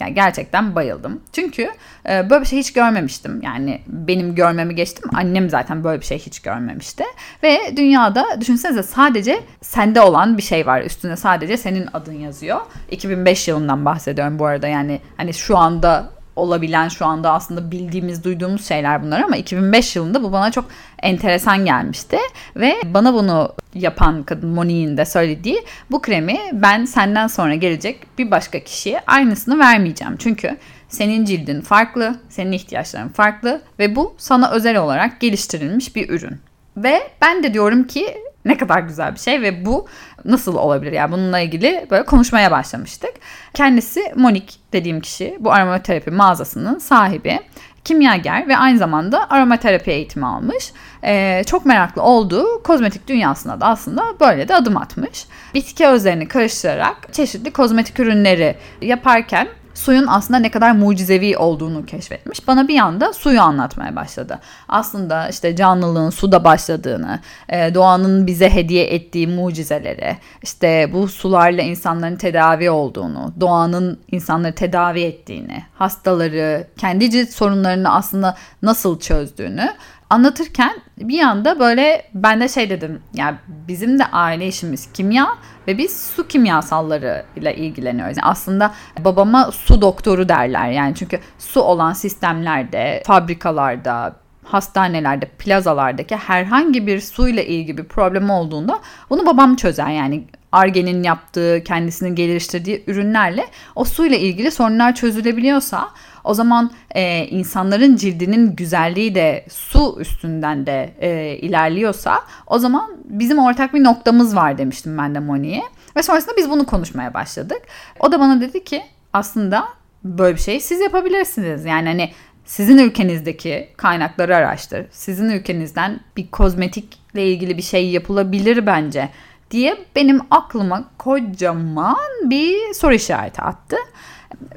Yani 0.00 0.14
gerçekten 0.14 0.74
bayıldım. 0.74 1.20
Çünkü 1.32 1.70
e, 2.08 2.30
böyle 2.30 2.40
bir 2.40 2.46
şey 2.46 2.58
hiç 2.58 2.72
görmemiştim. 2.72 3.42
Yani 3.42 3.80
benim 3.86 4.34
görmemi 4.34 4.74
geçtim. 4.74 5.10
Annem 5.14 5.50
zaten 5.50 5.84
böyle 5.84 6.00
bir 6.00 6.06
şey 6.06 6.18
hiç 6.18 6.40
görmemişti. 6.40 7.04
Ve 7.42 7.58
dünyada 7.76 8.24
düşünsenize 8.40 8.82
sadece 8.82 9.40
sende 9.60 10.00
olan 10.00 10.38
bir 10.38 10.42
şey 10.42 10.66
var. 10.66 10.82
Üstüne 10.82 11.16
sadece 11.16 11.56
senin 11.56 11.88
adın 11.92 12.12
yazıyor. 12.12 12.60
2005 12.90 13.48
yılından 13.48 13.84
bahsediyorum 13.84 14.38
bu 14.38 14.46
arada. 14.46 14.68
Yani 14.68 15.00
hani 15.16 15.34
şu 15.34 15.56
anda 15.58 16.10
olabilen 16.38 16.88
şu 16.88 17.06
anda 17.06 17.32
aslında 17.32 17.70
bildiğimiz, 17.70 18.24
duyduğumuz 18.24 18.68
şeyler 18.68 19.02
bunlar 19.02 19.20
ama 19.20 19.36
2005 19.36 19.96
yılında 19.96 20.22
bu 20.22 20.32
bana 20.32 20.50
çok 20.50 20.64
enteresan 21.02 21.64
gelmişti 21.64 22.18
ve 22.56 22.74
bana 22.84 23.14
bunu 23.14 23.52
yapan 23.74 24.22
kadın 24.22 24.50
Monique'in 24.50 24.96
de 24.96 25.04
söylediği 25.04 25.64
bu 25.90 26.02
kremi 26.02 26.38
ben 26.52 26.84
senden 26.84 27.26
sonra 27.26 27.54
gelecek 27.54 28.18
bir 28.18 28.30
başka 28.30 28.60
kişiye 28.60 29.00
aynısını 29.06 29.58
vermeyeceğim. 29.58 30.16
Çünkü 30.18 30.56
senin 30.88 31.24
cildin 31.24 31.60
farklı, 31.60 32.16
senin 32.28 32.52
ihtiyaçların 32.52 33.08
farklı 33.08 33.62
ve 33.78 33.96
bu 33.96 34.14
sana 34.18 34.50
özel 34.50 34.76
olarak 34.76 35.20
geliştirilmiş 35.20 35.96
bir 35.96 36.08
ürün. 36.08 36.36
Ve 36.76 37.00
ben 37.20 37.42
de 37.42 37.54
diyorum 37.54 37.84
ki 37.84 38.16
ne 38.48 38.56
kadar 38.56 38.80
güzel 38.80 39.14
bir 39.14 39.18
şey 39.18 39.42
ve 39.42 39.64
bu 39.64 39.86
nasıl 40.24 40.54
olabilir? 40.56 40.92
Yani 40.92 41.12
bununla 41.12 41.38
ilgili 41.38 41.86
böyle 41.90 42.04
konuşmaya 42.04 42.50
başlamıştık. 42.50 43.10
Kendisi 43.54 44.12
Monique 44.16 44.56
dediğim 44.72 45.00
kişi 45.00 45.36
bu 45.40 45.52
aromaterapi 45.52 46.10
mağazasının 46.10 46.78
sahibi 46.78 47.40
kimyager 47.84 48.48
ve 48.48 48.56
aynı 48.56 48.78
zamanda 48.78 49.30
aromaterapi 49.30 49.90
eğitimi 49.90 50.26
almış. 50.26 50.72
Ee, 51.04 51.42
çok 51.46 51.66
meraklı 51.66 52.02
olduğu 52.02 52.62
kozmetik 52.62 53.08
dünyasına 53.08 53.60
da 53.60 53.66
aslında 53.66 54.02
böyle 54.20 54.48
de 54.48 54.54
adım 54.54 54.76
atmış. 54.76 55.26
Bitki 55.54 55.86
özlerini 55.86 56.28
karıştırarak 56.28 56.96
çeşitli 57.12 57.50
kozmetik 57.50 58.00
ürünleri 58.00 58.56
yaparken 58.80 59.48
suyun 59.78 60.06
aslında 60.06 60.38
ne 60.38 60.50
kadar 60.50 60.72
mucizevi 60.72 61.36
olduğunu 61.36 61.86
keşfetmiş. 61.86 62.48
Bana 62.48 62.68
bir 62.68 62.78
anda 62.78 63.12
suyu 63.12 63.40
anlatmaya 63.40 63.96
başladı. 63.96 64.38
Aslında 64.68 65.28
işte 65.28 65.56
canlılığın 65.56 66.10
suda 66.10 66.44
başladığını, 66.44 67.20
e, 67.48 67.74
doğanın 67.74 68.26
bize 68.26 68.50
hediye 68.50 68.84
ettiği 68.84 69.26
mucizeleri, 69.26 70.16
işte 70.42 70.90
bu 70.92 71.08
sularla 71.08 71.62
insanların 71.62 72.16
tedavi 72.16 72.70
olduğunu, 72.70 73.32
doğanın 73.40 74.00
insanları 74.12 74.54
tedavi 74.54 75.00
ettiğini, 75.00 75.62
hastaları, 75.74 76.66
kendi 76.76 77.10
cilt 77.10 77.30
sorunlarını 77.30 77.94
aslında 77.94 78.36
nasıl 78.62 79.00
çözdüğünü 79.00 79.68
anlatırken 80.10 80.80
bir 80.98 81.20
anda 81.20 81.58
böyle 81.58 82.02
ben 82.14 82.40
de 82.40 82.48
şey 82.48 82.70
dedim 82.70 83.02
yani 83.14 83.36
bizim 83.48 83.98
de 83.98 84.06
aile 84.06 84.46
işimiz 84.46 84.92
kimya 84.92 85.28
ve 85.66 85.78
biz 85.78 86.00
su 86.00 86.26
kimyasalları 86.28 87.24
ile 87.36 87.56
ilgileniyoruz. 87.56 88.16
Yani 88.16 88.30
aslında 88.30 88.74
babama 88.98 89.50
su 89.52 89.80
doktoru 89.80 90.28
derler 90.28 90.70
yani 90.70 90.94
çünkü 90.94 91.20
su 91.38 91.60
olan 91.60 91.92
sistemlerde, 91.92 93.02
fabrikalarda, 93.06 94.16
hastanelerde, 94.48 95.26
plazalardaki 95.26 96.16
herhangi 96.16 96.86
bir 96.86 97.00
suyla 97.00 97.42
ilgili 97.42 97.78
bir 97.78 97.84
problem 97.84 98.30
olduğunda 98.30 98.80
bunu 99.10 99.26
babam 99.26 99.56
çözer. 99.56 99.88
Yani 99.88 100.24
Arge'nin 100.52 101.02
yaptığı, 101.02 101.64
kendisinin 101.64 102.14
geliştirdiği 102.14 102.84
ürünlerle 102.86 103.44
o 103.74 103.84
suyla 103.84 104.16
ilgili 104.16 104.50
sorunlar 104.50 104.94
çözülebiliyorsa 104.94 105.88
o 106.24 106.34
zaman 106.34 106.70
e, 106.94 107.26
insanların 107.26 107.96
cildinin 107.96 108.56
güzelliği 108.56 109.14
de 109.14 109.44
su 109.50 109.96
üstünden 110.00 110.66
de 110.66 110.94
e, 111.00 111.36
ilerliyorsa 111.36 112.20
o 112.46 112.58
zaman 112.58 112.90
bizim 113.04 113.38
ortak 113.38 113.74
bir 113.74 113.84
noktamız 113.84 114.36
var 114.36 114.58
demiştim 114.58 114.98
ben 114.98 115.14
de 115.14 115.20
Moni'ye. 115.20 115.62
Ve 115.96 116.02
sonrasında 116.02 116.36
biz 116.36 116.50
bunu 116.50 116.66
konuşmaya 116.66 117.14
başladık. 117.14 117.62
O 118.00 118.12
da 118.12 118.20
bana 118.20 118.40
dedi 118.40 118.64
ki 118.64 118.82
aslında 119.12 119.68
böyle 120.04 120.36
bir 120.36 120.40
şey 120.40 120.60
siz 120.60 120.80
yapabilirsiniz. 120.80 121.64
Yani 121.64 121.88
hani 121.88 122.10
sizin 122.48 122.78
ülkenizdeki 122.78 123.68
kaynakları 123.76 124.36
araştır. 124.36 124.86
Sizin 124.90 125.28
ülkenizden 125.30 126.00
bir 126.16 126.30
kozmetikle 126.30 127.26
ilgili 127.26 127.56
bir 127.56 127.62
şey 127.62 127.90
yapılabilir 127.90 128.66
bence 128.66 129.08
diye 129.50 129.78
benim 129.96 130.20
aklıma 130.30 130.84
kocaman 130.98 131.96
bir 132.24 132.74
soru 132.74 132.94
işareti 132.94 133.42
attı. 133.42 133.76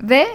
Ve 0.02 0.28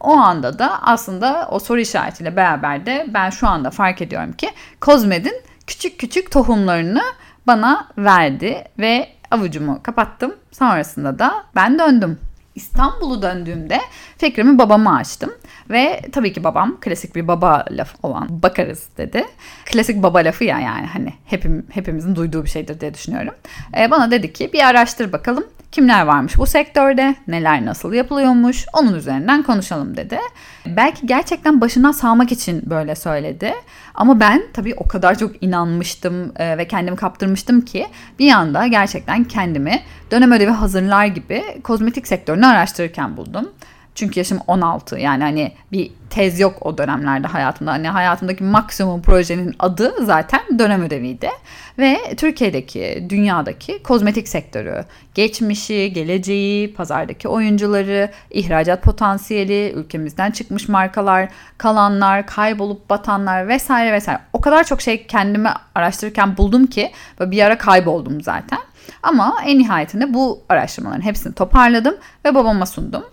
o 0.00 0.16
anda 0.16 0.58
da 0.58 0.82
aslında 0.82 1.48
o 1.50 1.58
soru 1.58 1.80
işaretiyle 1.80 2.36
beraber 2.36 2.86
de 2.86 3.06
ben 3.14 3.30
şu 3.30 3.48
anda 3.48 3.70
fark 3.70 4.02
ediyorum 4.02 4.32
ki 4.32 4.50
Kozmed'in 4.80 5.42
küçük 5.66 5.98
küçük 6.00 6.30
tohumlarını 6.30 7.02
bana 7.46 7.88
verdi 7.98 8.64
ve 8.78 9.08
avucumu 9.30 9.82
kapattım. 9.82 10.34
Sonrasında 10.52 11.18
da 11.18 11.44
ben 11.54 11.78
döndüm. 11.78 12.18
İstanbul'u 12.56 13.22
döndüğümde 13.22 13.80
fikrimi 14.18 14.58
babama 14.58 14.96
açtım. 14.96 15.32
Ve 15.70 16.00
tabii 16.12 16.32
ki 16.32 16.44
babam 16.44 16.80
klasik 16.80 17.16
bir 17.16 17.28
baba 17.28 17.64
lafı 17.70 17.96
olan 18.02 18.42
bakarız 18.42 18.88
dedi. 18.96 19.24
Klasik 19.64 20.02
baba 20.02 20.18
lafı 20.18 20.44
ya 20.44 20.60
yani 20.60 20.86
hani 20.86 21.12
hepim, 21.24 21.66
hepimizin 21.70 22.16
duyduğu 22.16 22.44
bir 22.44 22.50
şeydir 22.50 22.80
diye 22.80 22.94
düşünüyorum. 22.94 23.34
Ee, 23.78 23.90
bana 23.90 24.10
dedi 24.10 24.32
ki 24.32 24.50
bir 24.52 24.66
araştır 24.66 25.12
bakalım 25.12 25.44
kimler 25.72 26.06
varmış 26.06 26.38
bu 26.38 26.46
sektörde, 26.46 27.14
neler 27.28 27.64
nasıl 27.64 27.92
yapılıyormuş 27.92 28.66
onun 28.72 28.94
üzerinden 28.94 29.42
konuşalım 29.42 29.96
dedi. 29.96 30.18
Belki 30.66 31.06
gerçekten 31.06 31.60
başına 31.60 31.92
sağmak 31.92 32.32
için 32.32 32.62
böyle 32.70 32.94
söyledi. 32.94 33.54
Ama 33.96 34.20
ben 34.20 34.42
tabii 34.52 34.74
o 34.76 34.88
kadar 34.88 35.18
çok 35.18 35.42
inanmıştım 35.42 36.32
e, 36.36 36.58
ve 36.58 36.68
kendimi 36.68 36.96
kaptırmıştım 36.96 37.60
ki 37.60 37.86
bir 38.18 38.30
anda 38.32 38.66
gerçekten 38.66 39.24
kendimi 39.24 39.80
dönem 40.10 40.32
ödevi 40.32 40.50
hazırlar 40.50 41.06
gibi 41.06 41.42
kozmetik 41.62 42.06
sektörünü 42.06 42.46
araştırırken 42.46 43.16
buldum. 43.16 43.48
Çünkü 43.96 44.20
yaşım 44.20 44.38
16 44.46 44.98
yani 44.98 45.22
hani 45.22 45.52
bir 45.72 45.90
tez 46.10 46.40
yok 46.40 46.66
o 46.66 46.78
dönemlerde 46.78 47.26
hayatımda. 47.26 47.72
Hani 47.72 47.88
hayatımdaki 47.88 48.44
maksimum 48.44 49.02
projenin 49.02 49.56
adı 49.58 49.94
zaten 50.00 50.40
dönem 50.58 50.82
ödeviydi. 50.82 51.30
Ve 51.78 52.14
Türkiye'deki, 52.16 53.06
dünyadaki 53.08 53.82
kozmetik 53.82 54.28
sektörü, 54.28 54.84
geçmişi, 55.14 55.92
geleceği, 55.92 56.74
pazardaki 56.74 57.28
oyuncuları, 57.28 58.10
ihracat 58.30 58.82
potansiyeli, 58.82 59.72
ülkemizden 59.76 60.30
çıkmış 60.30 60.68
markalar, 60.68 61.28
kalanlar, 61.58 62.26
kaybolup 62.26 62.90
batanlar 62.90 63.48
vesaire 63.48 63.92
vesaire. 63.92 64.20
O 64.32 64.40
kadar 64.40 64.64
çok 64.64 64.82
şey 64.82 65.06
kendimi 65.06 65.48
araştırırken 65.74 66.36
buldum 66.36 66.66
ki 66.66 66.92
bir 67.20 67.42
ara 67.42 67.58
kayboldum 67.58 68.20
zaten. 68.22 68.58
Ama 69.02 69.36
en 69.44 69.58
nihayetinde 69.58 70.14
bu 70.14 70.42
araştırmaların 70.48 71.00
hepsini 71.04 71.34
toparladım 71.34 71.94
ve 72.24 72.34
babama 72.34 72.66
sundum. 72.66 73.04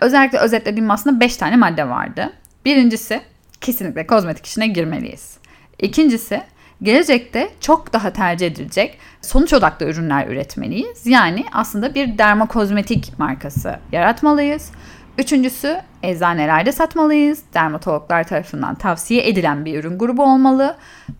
Özellikle 0.00 0.38
özetlediğim 0.38 0.90
aslında 0.90 1.20
5 1.20 1.36
tane 1.36 1.56
madde 1.56 1.88
vardı. 1.88 2.32
Birincisi 2.64 3.20
kesinlikle 3.60 4.06
kozmetik 4.06 4.46
işine 4.46 4.66
girmeliyiz. 4.66 5.36
İkincisi 5.78 6.42
gelecekte 6.82 7.48
çok 7.60 7.92
daha 7.92 8.12
tercih 8.12 8.46
edilecek 8.46 8.98
sonuç 9.20 9.52
odaklı 9.52 9.86
ürünler 9.86 10.26
üretmeliyiz. 10.26 11.06
Yani 11.06 11.44
aslında 11.52 11.94
bir 11.94 12.18
dermokozmetik 12.18 13.18
markası 13.18 13.78
yaratmalıyız. 13.92 14.70
Üçüncüsü 15.18 15.80
eczanelerde 16.02 16.72
satmalıyız. 16.72 17.42
Dermatologlar 17.54 18.24
tarafından 18.24 18.74
tavsiye 18.74 19.28
edilen 19.28 19.64
bir 19.64 19.78
ürün 19.78 19.98
grubu 19.98 20.22
olmalı. 20.22 20.76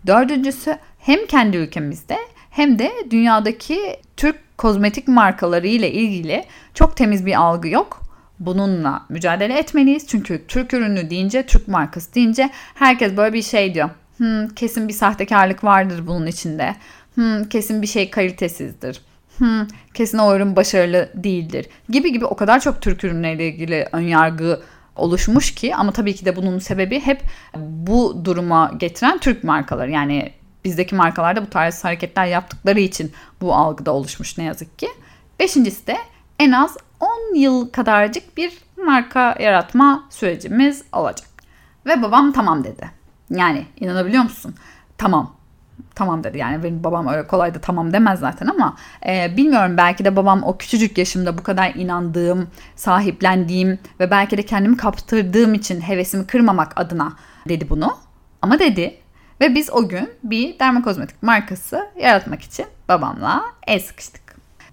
Dördüncüsü 0.07 0.77
hem 0.99 1.25
kendi 1.25 1.57
ülkemizde 1.57 2.17
hem 2.49 2.79
de 2.79 2.91
dünyadaki 3.09 3.97
Türk 4.17 4.57
kozmetik 4.57 5.07
markaları 5.07 5.67
ile 5.67 5.91
ilgili 5.91 6.43
çok 6.73 6.97
temiz 6.97 7.25
bir 7.25 7.41
algı 7.41 7.67
yok 7.67 8.02
bununla 8.39 9.05
mücadele 9.09 9.57
etmeliyiz. 9.57 10.07
Çünkü 10.07 10.47
Türk 10.47 10.73
ürünü 10.73 11.09
deyince, 11.09 11.45
Türk 11.45 11.67
markası 11.67 12.15
deyince 12.15 12.49
herkes 12.75 13.17
böyle 13.17 13.33
bir 13.33 13.41
şey 13.41 13.73
diyor. 13.73 13.89
Hmm, 14.17 14.49
kesin 14.49 14.87
bir 14.87 14.93
sahtekarlık 14.93 15.63
vardır 15.63 16.07
bunun 16.07 16.25
içinde. 16.25 16.75
Hmm, 17.15 17.43
kesin 17.43 17.81
bir 17.81 17.87
şey 17.87 18.09
kalitesizdir. 18.09 19.01
Hmm, 19.37 19.67
kesin 19.93 20.17
o 20.17 20.35
ürün 20.35 20.55
başarılı 20.55 21.09
değildir. 21.15 21.67
Gibi 21.89 22.11
gibi 22.11 22.25
o 22.25 22.35
kadar 22.35 22.59
çok 22.59 22.81
Türk 22.81 23.03
ürünleriyle 23.03 23.47
ilgili 23.47 23.87
önyargı 23.91 24.61
oluşmuş 24.95 25.55
ki 25.55 25.75
ama 25.75 25.91
tabii 25.91 26.15
ki 26.15 26.25
de 26.25 26.35
bunun 26.35 26.59
sebebi 26.59 26.99
hep 26.99 27.21
bu 27.57 28.25
duruma 28.25 28.71
getiren 28.77 29.17
Türk 29.17 29.43
markaları. 29.43 29.91
Yani 29.91 30.33
bizdeki 30.65 30.95
markalarda 30.95 31.45
bu 31.45 31.49
tarz 31.49 31.83
hareketler 31.83 32.25
yaptıkları 32.25 32.79
için 32.79 33.11
bu 33.41 33.55
algıda 33.55 33.93
oluşmuş 33.93 34.37
ne 34.37 34.43
yazık 34.43 34.79
ki. 34.79 34.87
Beşincisi 35.39 35.87
de 35.87 35.97
en 36.39 36.51
az 36.51 36.77
10 37.03 37.35
yıl 37.35 37.69
kadarcık 37.69 38.37
bir 38.37 38.57
marka 38.85 39.35
yaratma 39.39 40.03
sürecimiz 40.09 40.83
olacak. 40.93 41.27
Ve 41.85 42.01
babam 42.01 42.31
tamam 42.31 42.63
dedi. 42.63 42.89
Yani 43.29 43.65
inanabiliyor 43.79 44.23
musun? 44.23 44.55
Tamam. 44.97 45.35
Tamam 45.95 46.23
dedi 46.23 46.37
yani 46.37 46.63
benim 46.63 46.83
babam 46.83 47.07
öyle 47.07 47.27
kolay 47.27 47.53
da 47.53 47.61
tamam 47.61 47.93
demez 47.93 48.19
zaten 48.19 48.47
ama 48.47 48.77
e, 49.07 49.37
bilmiyorum 49.37 49.77
belki 49.77 50.05
de 50.05 50.15
babam 50.15 50.43
o 50.43 50.57
küçücük 50.57 50.97
yaşımda 50.97 51.37
bu 51.37 51.43
kadar 51.43 51.75
inandığım, 51.75 52.47
sahiplendiğim 52.75 53.79
ve 53.99 54.11
belki 54.11 54.37
de 54.37 54.45
kendimi 54.45 54.77
kaptırdığım 54.77 55.53
için 55.53 55.81
hevesimi 55.81 56.27
kırmamak 56.27 56.79
adına 56.79 57.13
dedi 57.49 57.69
bunu. 57.69 57.97
Ama 58.41 58.59
dedi 58.59 58.97
ve 59.41 59.55
biz 59.55 59.69
o 59.69 59.89
gün 59.89 60.09
bir 60.23 60.59
dermokozmetik 60.59 61.23
markası 61.23 61.87
yaratmak 62.01 62.41
için 62.41 62.65
babamla 62.89 63.43
el 63.67 63.79
sıkıştık. 63.79 64.22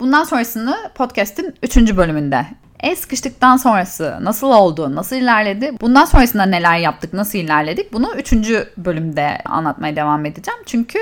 Bundan 0.00 0.24
sonrasını 0.24 0.76
podcast'in 0.94 1.54
3. 1.62 1.76
bölümünde 1.76 2.46
El 2.80 2.96
sıkıştıktan 2.96 3.56
sonrası 3.56 4.18
nasıl 4.22 4.46
oldu, 4.46 4.94
nasıl 4.94 5.16
ilerledi, 5.16 5.72
bundan 5.80 6.04
sonrasında 6.04 6.46
neler 6.46 6.78
yaptık, 6.78 7.12
nasıl 7.12 7.38
ilerledik 7.38 7.92
bunu 7.92 8.14
3. 8.16 8.32
bölümde 8.76 9.38
anlatmaya 9.44 9.96
devam 9.96 10.26
edeceğim. 10.26 10.60
Çünkü 10.66 10.98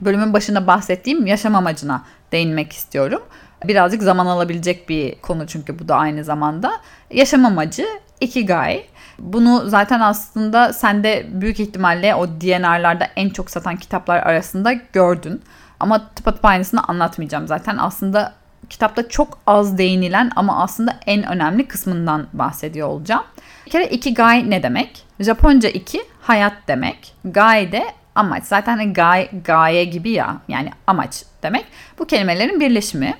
bölümün 0.00 0.32
başında 0.32 0.66
bahsettiğim 0.66 1.26
yaşam 1.26 1.54
amacına 1.54 2.04
değinmek 2.32 2.72
istiyorum. 2.72 3.22
Birazcık 3.64 4.02
zaman 4.02 4.26
alabilecek 4.26 4.88
bir 4.88 5.20
konu 5.20 5.46
çünkü 5.46 5.78
bu 5.78 5.88
da 5.88 5.96
aynı 5.96 6.24
zamanda. 6.24 6.72
Yaşam 7.10 7.44
amacı 7.44 7.86
Ikigai. 8.20 8.86
Bunu 9.18 9.62
zaten 9.66 10.00
aslında 10.00 10.72
sen 10.72 11.04
de 11.04 11.26
büyük 11.28 11.60
ihtimalle 11.60 12.14
o 12.14 12.28
DNR'larda 12.28 13.08
en 13.16 13.28
çok 13.30 13.50
satan 13.50 13.76
kitaplar 13.76 14.18
arasında 14.18 14.72
gördün. 14.72 15.42
Ama 15.82 16.08
tıpatıp 16.08 16.44
aynısını 16.44 16.84
anlatmayacağım 16.84 17.46
zaten. 17.48 17.76
Aslında 17.76 18.32
kitapta 18.70 19.08
çok 19.08 19.38
az 19.46 19.78
değinilen 19.78 20.32
ama 20.36 20.62
aslında 20.62 20.96
en 21.06 21.22
önemli 21.22 21.68
kısmından 21.68 22.26
bahsediyor 22.32 22.88
olacağım. 22.88 23.22
Bir 23.66 23.70
kere 23.70 23.86
ikigai 23.86 24.50
ne 24.50 24.62
demek? 24.62 25.06
Japonca 25.20 25.68
iki 25.68 26.02
hayat 26.20 26.52
demek. 26.68 27.14
Gai 27.24 27.72
de 27.72 27.84
amaç. 28.14 28.44
Zaten 28.44 28.76
hani 28.76 28.92
gai, 28.92 29.28
gaye 29.44 29.84
gibi 29.84 30.10
ya 30.10 30.36
yani 30.48 30.70
amaç 30.86 31.24
demek. 31.42 31.64
Bu 31.98 32.06
kelimelerin 32.06 32.60
birleşimi 32.60 33.14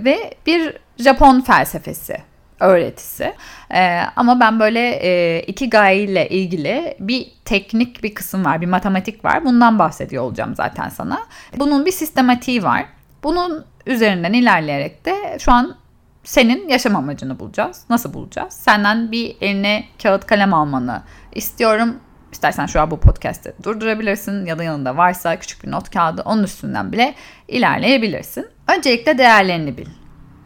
ve 0.00 0.34
bir 0.46 0.76
Japon 0.98 1.40
felsefesi 1.40 2.16
öğretisi. 2.60 3.34
Ee, 3.74 4.00
ama 4.16 4.40
ben 4.40 4.60
böyle 4.60 4.90
e, 4.90 5.42
ikigai 5.42 5.98
ile 5.98 6.28
ilgili 6.28 6.96
bir 7.00 7.26
teknik 7.44 8.02
bir 8.02 8.14
kısım 8.14 8.44
var, 8.44 8.60
bir 8.60 8.66
matematik 8.66 9.24
var. 9.24 9.44
Bundan 9.44 9.78
bahsediyor 9.78 10.22
olacağım 10.22 10.54
zaten 10.54 10.88
sana. 10.88 11.20
Bunun 11.58 11.86
bir 11.86 11.90
sistematiği 11.90 12.62
var. 12.62 12.84
Bunun 13.22 13.64
üzerinden 13.86 14.32
ilerleyerek 14.32 15.06
de 15.06 15.38
şu 15.38 15.52
an 15.52 15.76
senin 16.24 16.68
yaşam 16.68 16.96
amacını 16.96 17.38
bulacağız. 17.38 17.82
Nasıl 17.90 18.14
bulacağız? 18.14 18.52
Senden 18.52 19.12
bir 19.12 19.36
eline 19.40 19.84
kağıt 20.02 20.26
kalem 20.26 20.54
almanı 20.54 21.02
istiyorum. 21.32 21.96
İstersen 22.32 22.66
şu 22.66 22.80
an 22.80 22.90
bu 22.90 23.00
podcast'ı 23.00 23.54
durdurabilirsin 23.62 24.46
ya 24.46 24.58
da 24.58 24.64
yanında 24.64 24.96
varsa 24.96 25.38
küçük 25.38 25.64
bir 25.64 25.70
not 25.70 25.90
kağıdı 25.90 26.22
onun 26.24 26.42
üstünden 26.42 26.92
bile 26.92 27.14
ilerleyebilirsin. 27.48 28.46
Öncelikle 28.76 29.18
değerlerini 29.18 29.78
bil. 29.78 29.88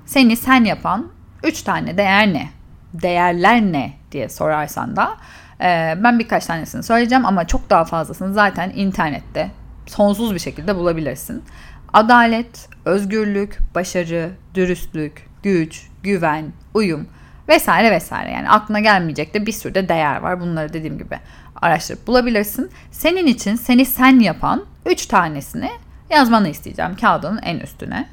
Seni 0.06 0.36
sen 0.36 0.64
yapan 0.64 1.17
3 1.42 1.62
tane 1.62 1.98
değer 1.98 2.32
ne? 2.32 2.48
Değerler 2.94 3.62
ne 3.62 3.92
diye 4.12 4.28
sorarsan 4.28 4.96
da 4.96 5.16
e, 5.60 5.98
ben 6.04 6.18
birkaç 6.18 6.46
tanesini 6.46 6.82
söyleyeceğim 6.82 7.26
ama 7.26 7.46
çok 7.46 7.70
daha 7.70 7.84
fazlasını 7.84 8.34
zaten 8.34 8.72
internette 8.74 9.50
sonsuz 9.86 10.34
bir 10.34 10.38
şekilde 10.38 10.76
bulabilirsin. 10.76 11.44
Adalet, 11.92 12.68
özgürlük, 12.84 13.58
başarı, 13.74 14.30
dürüstlük, 14.54 15.26
güç, 15.42 15.86
güven, 16.02 16.44
uyum 16.74 17.08
vesaire 17.48 17.90
vesaire. 17.90 18.30
Yani 18.30 18.50
aklına 18.50 18.80
gelmeyecek 18.80 19.34
de 19.34 19.46
bir 19.46 19.52
sürü 19.52 19.74
de 19.74 19.88
değer 19.88 20.16
var. 20.16 20.40
Bunları 20.40 20.72
dediğim 20.72 20.98
gibi 20.98 21.18
araştırıp 21.62 22.06
bulabilirsin. 22.06 22.70
Senin 22.90 23.26
için 23.26 23.54
seni 23.54 23.84
sen 23.84 24.18
yapan 24.20 24.64
3 24.86 25.06
tanesini 25.06 25.70
yazmanı 26.10 26.48
isteyeceğim 26.48 26.96
kağıdın 26.96 27.38
en 27.42 27.58
üstüne. 27.58 28.08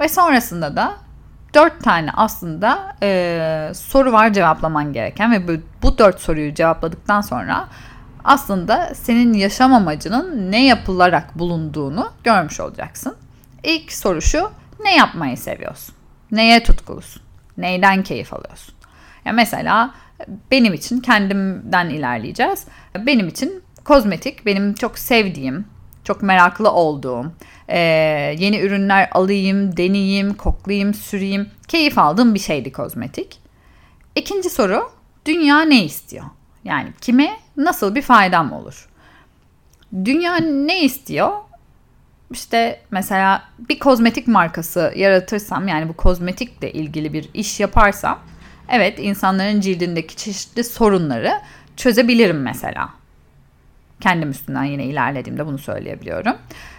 Ve 0.00 0.08
sonrasında 0.08 0.76
da 0.76 0.96
4 1.54 1.84
tane 1.84 2.10
aslında 2.14 2.96
e, 3.02 3.72
soru 3.74 4.12
var 4.12 4.32
cevaplaman 4.32 4.92
gereken 4.92 5.32
ve 5.32 5.48
bu, 5.48 5.62
bu 5.82 5.98
4 5.98 6.20
soruyu 6.20 6.54
cevapladıktan 6.54 7.20
sonra 7.20 7.68
aslında 8.24 8.94
senin 8.94 9.32
yaşam 9.32 9.74
amacının 9.74 10.52
ne 10.52 10.66
yapılarak 10.66 11.38
bulunduğunu 11.38 12.12
görmüş 12.24 12.60
olacaksın. 12.60 13.16
İlk 13.64 13.92
soru 13.92 14.22
şu, 14.22 14.50
ne 14.84 14.96
yapmayı 14.96 15.36
seviyorsun? 15.36 15.94
Neye 16.30 16.62
tutkulusun? 16.62 17.22
Neyden 17.56 18.02
keyif 18.02 18.34
alıyorsun? 18.34 18.74
Ya 19.24 19.32
mesela 19.32 19.94
benim 20.50 20.74
için 20.74 21.00
kendimden 21.00 21.88
ilerleyeceğiz. 21.88 22.66
Benim 23.06 23.28
için 23.28 23.62
kozmetik 23.84 24.46
benim 24.46 24.74
çok 24.74 24.98
sevdiğim, 24.98 25.64
çok 26.04 26.22
meraklı 26.22 26.70
olduğum, 26.70 27.32
e, 27.68 27.78
yeni 28.38 28.60
ürünler 28.60 29.08
alayım, 29.12 29.76
deneyeyim, 29.76 30.34
koklayayım, 30.34 30.94
süreyim, 30.94 31.50
keyif 31.68 31.98
aldığım 31.98 32.34
bir 32.34 32.40
şeydi 32.40 32.72
kozmetik. 32.72 33.38
İkinci 34.16 34.50
soru, 34.50 34.90
dünya 35.26 35.60
ne 35.60 35.84
istiyor? 35.84 36.24
Yani 36.64 36.88
kime 37.00 37.30
nasıl 37.56 37.94
bir 37.94 38.02
faydam 38.02 38.52
olur? 38.52 38.88
Dünya 40.04 40.36
ne 40.36 40.84
istiyor? 40.84 41.32
işte 42.32 42.80
mesela 42.90 43.42
bir 43.68 43.78
kozmetik 43.78 44.28
markası 44.28 44.92
yaratırsam 44.96 45.68
yani 45.68 45.88
bu 45.88 45.92
kozmetikle 45.92 46.72
ilgili 46.72 47.12
bir 47.12 47.28
iş 47.34 47.60
yaparsam 47.60 48.18
evet 48.68 48.98
insanların 48.98 49.60
cildindeki 49.60 50.16
çeşitli 50.16 50.64
sorunları 50.64 51.32
çözebilirim 51.76 52.42
mesela. 52.42 52.88
Kendim 54.02 54.30
üstünden 54.30 54.64
yine 54.64 54.84
ilerlediğimde 54.84 55.46
bunu 55.46 55.58
söyleyebiliyorum. 55.58 56.36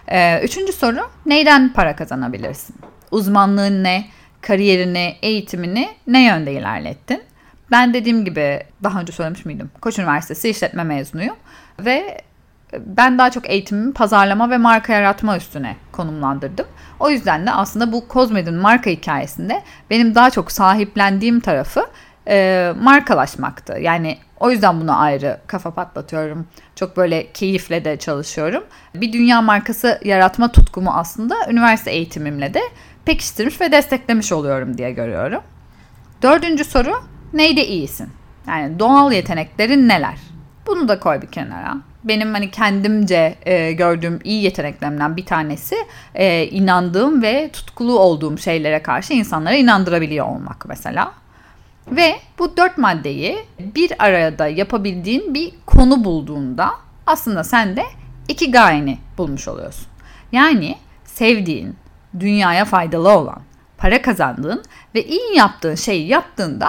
Ee, 0.08 0.40
üçüncü 0.42 0.72
soru 0.72 1.10
neyden 1.26 1.72
para 1.72 1.96
kazanabilirsin? 1.96 2.76
Uzmanlığın 3.10 3.84
ne? 3.84 4.06
Kariyerini, 4.40 5.16
eğitimini 5.22 5.88
ne 6.06 6.24
yönde 6.24 6.52
ilerlettin? 6.52 7.22
Ben 7.70 7.94
dediğim 7.94 8.24
gibi 8.24 8.62
daha 8.82 9.00
önce 9.00 9.12
söylemiş 9.12 9.44
miydim? 9.44 9.70
Koç 9.80 9.98
Üniversitesi 9.98 10.50
işletme 10.50 10.84
mezunuyum 10.84 11.36
ve 11.80 12.20
ben 12.78 13.18
daha 13.18 13.30
çok 13.30 13.50
eğitimimi 13.50 13.92
pazarlama 13.92 14.50
ve 14.50 14.58
marka 14.58 14.92
yaratma 14.92 15.36
üstüne 15.36 15.76
konumlandırdım. 15.92 16.66
O 17.00 17.10
yüzden 17.10 17.46
de 17.46 17.50
aslında 17.50 17.92
bu 17.92 18.08
Kozmed'in 18.08 18.54
marka 18.54 18.90
hikayesinde 18.90 19.62
benim 19.90 20.14
daha 20.14 20.30
çok 20.30 20.52
sahiplendiğim 20.52 21.40
tarafı 21.40 21.86
e, 22.28 22.72
markalaşmaktı. 22.80 23.72
Yani 23.80 24.18
o 24.44 24.50
yüzden 24.50 24.80
buna 24.80 24.96
ayrı 24.96 25.40
kafa 25.46 25.70
patlatıyorum. 25.70 26.46
Çok 26.76 26.96
böyle 26.96 27.32
keyifle 27.32 27.84
de 27.84 27.96
çalışıyorum. 27.96 28.64
Bir 28.94 29.12
dünya 29.12 29.42
markası 29.42 30.00
yaratma 30.04 30.52
tutkumu 30.52 30.90
aslında 30.90 31.34
üniversite 31.50 31.90
eğitimimle 31.90 32.54
de 32.54 32.60
pekiştirmiş 33.04 33.60
ve 33.60 33.72
desteklemiş 33.72 34.32
oluyorum 34.32 34.78
diye 34.78 34.92
görüyorum. 34.92 35.42
Dördüncü 36.22 36.64
soru 36.64 36.94
neyde 37.32 37.66
iyisin? 37.66 38.08
Yani 38.48 38.78
doğal 38.78 39.12
yeteneklerin 39.12 39.88
neler? 39.88 40.18
Bunu 40.66 40.88
da 40.88 41.00
koy 41.00 41.22
bir 41.22 41.26
kenara. 41.26 41.76
Benim 42.04 42.34
hani 42.34 42.50
kendimce 42.50 43.34
e, 43.46 43.72
gördüğüm 43.72 44.20
iyi 44.24 44.42
yeteneklerimden 44.42 45.16
bir 45.16 45.26
tanesi 45.26 45.76
e, 46.14 46.46
inandığım 46.46 47.22
ve 47.22 47.50
tutkulu 47.52 47.98
olduğum 47.98 48.38
şeylere 48.38 48.82
karşı 48.82 49.12
insanlara 49.14 49.54
inandırabiliyor 49.54 50.26
olmak 50.26 50.64
mesela. 50.68 51.12
Ve 51.88 52.20
bu 52.38 52.56
dört 52.56 52.78
maddeyi 52.78 53.46
bir 53.58 53.92
arada 54.04 54.48
yapabildiğin 54.48 55.34
bir 55.34 55.52
konu 55.66 56.04
bulduğunda 56.04 56.70
aslında 57.06 57.44
sen 57.44 57.76
de 57.76 57.84
iki 58.28 58.50
gayeni 58.50 58.98
bulmuş 59.18 59.48
oluyorsun. 59.48 59.86
Yani 60.32 60.78
sevdiğin, 61.04 61.76
dünyaya 62.20 62.64
faydalı 62.64 63.08
olan, 63.08 63.42
para 63.78 64.02
kazandığın 64.02 64.62
ve 64.94 65.04
iyi 65.04 65.36
yaptığın 65.36 65.74
şeyi 65.74 66.08
yaptığında 66.08 66.68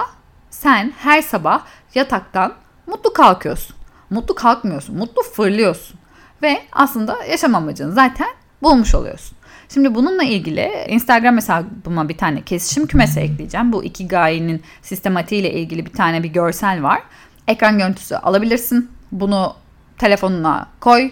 sen 0.50 0.92
her 0.98 1.22
sabah 1.22 1.62
yataktan 1.94 2.54
mutlu 2.86 3.12
kalkıyorsun. 3.12 3.76
Mutlu 4.10 4.34
kalkmıyorsun, 4.34 4.96
mutlu 4.96 5.22
fırlıyorsun. 5.22 5.98
Ve 6.42 6.62
aslında 6.72 7.24
yaşam 7.24 7.54
amacını 7.54 7.92
zaten 7.92 8.28
bulmuş 8.62 8.94
oluyorsun. 8.94 9.35
Şimdi 9.74 9.94
bununla 9.94 10.22
ilgili 10.22 10.70
Instagram 10.88 11.36
hesabıma 11.36 12.08
bir 12.08 12.16
tane 12.16 12.42
kesişim 12.42 12.86
kümesi 12.86 13.20
ekleyeceğim. 13.20 13.72
Bu 13.72 13.84
iki 13.84 14.08
gayenin 14.08 14.62
sistematiğiyle 14.82 15.52
ilgili 15.52 15.86
bir 15.86 15.92
tane 15.92 16.22
bir 16.22 16.28
görsel 16.28 16.82
var. 16.82 17.02
Ekran 17.48 17.78
görüntüsü 17.78 18.14
alabilirsin. 18.14 18.90
Bunu 19.12 19.54
telefonuna 19.98 20.68
koy, 20.80 21.10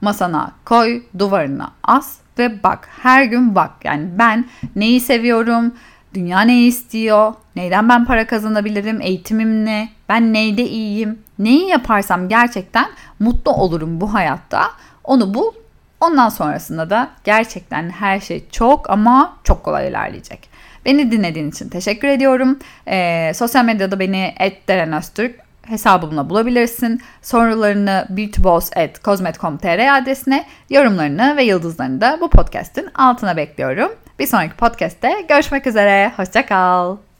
masana 0.00 0.52
koy, 0.64 1.02
duvarına 1.18 1.72
as 1.82 2.18
ve 2.38 2.62
bak. 2.62 2.88
Her 3.02 3.24
gün 3.24 3.54
bak. 3.54 3.70
Yani 3.84 4.08
ben 4.18 4.44
neyi 4.76 5.00
seviyorum, 5.00 5.74
dünya 6.14 6.40
neyi 6.40 6.68
istiyor, 6.68 7.34
neyden 7.56 7.88
ben 7.88 8.04
para 8.04 8.26
kazanabilirim, 8.26 9.00
eğitimim 9.00 9.64
ne, 9.64 9.88
ben 10.08 10.32
neyde 10.32 10.68
iyiyim, 10.68 11.18
neyi 11.38 11.68
yaparsam 11.68 12.28
gerçekten 12.28 12.86
mutlu 13.18 13.52
olurum 13.52 14.00
bu 14.00 14.14
hayatta. 14.14 14.70
Onu 15.04 15.34
bul 15.34 15.52
Ondan 16.02 16.28
sonrasında 16.28 16.90
da 16.90 17.10
gerçekten 17.24 17.90
her 17.90 18.20
şey 18.20 18.44
çok 18.50 18.90
ama 18.90 19.36
çok 19.44 19.64
kolay 19.64 19.88
ilerleyecek. 19.88 20.50
Beni 20.84 21.12
dinlediğin 21.12 21.50
için 21.50 21.68
teşekkür 21.68 22.08
ediyorum. 22.08 22.58
Ee, 22.86 23.32
sosyal 23.34 23.64
medyada 23.64 24.00
beni 24.00 24.34
@derenöztürk 24.68 25.40
hesabımla 25.62 26.30
bulabilirsin. 26.30 27.02
Sorularını 27.22 28.06
beautyboss.cosmet.com.tr 28.10 30.02
adresine, 30.02 30.44
yorumlarını 30.70 31.36
ve 31.36 31.44
yıldızlarını 31.44 32.00
da 32.00 32.18
bu 32.20 32.30
podcast'in 32.30 32.88
altına 32.94 33.36
bekliyorum. 33.36 33.92
Bir 34.18 34.26
sonraki 34.26 34.56
podcast'te 34.56 35.24
görüşmek 35.28 35.66
üzere. 35.66 36.12
Hoşçakal. 36.16 37.11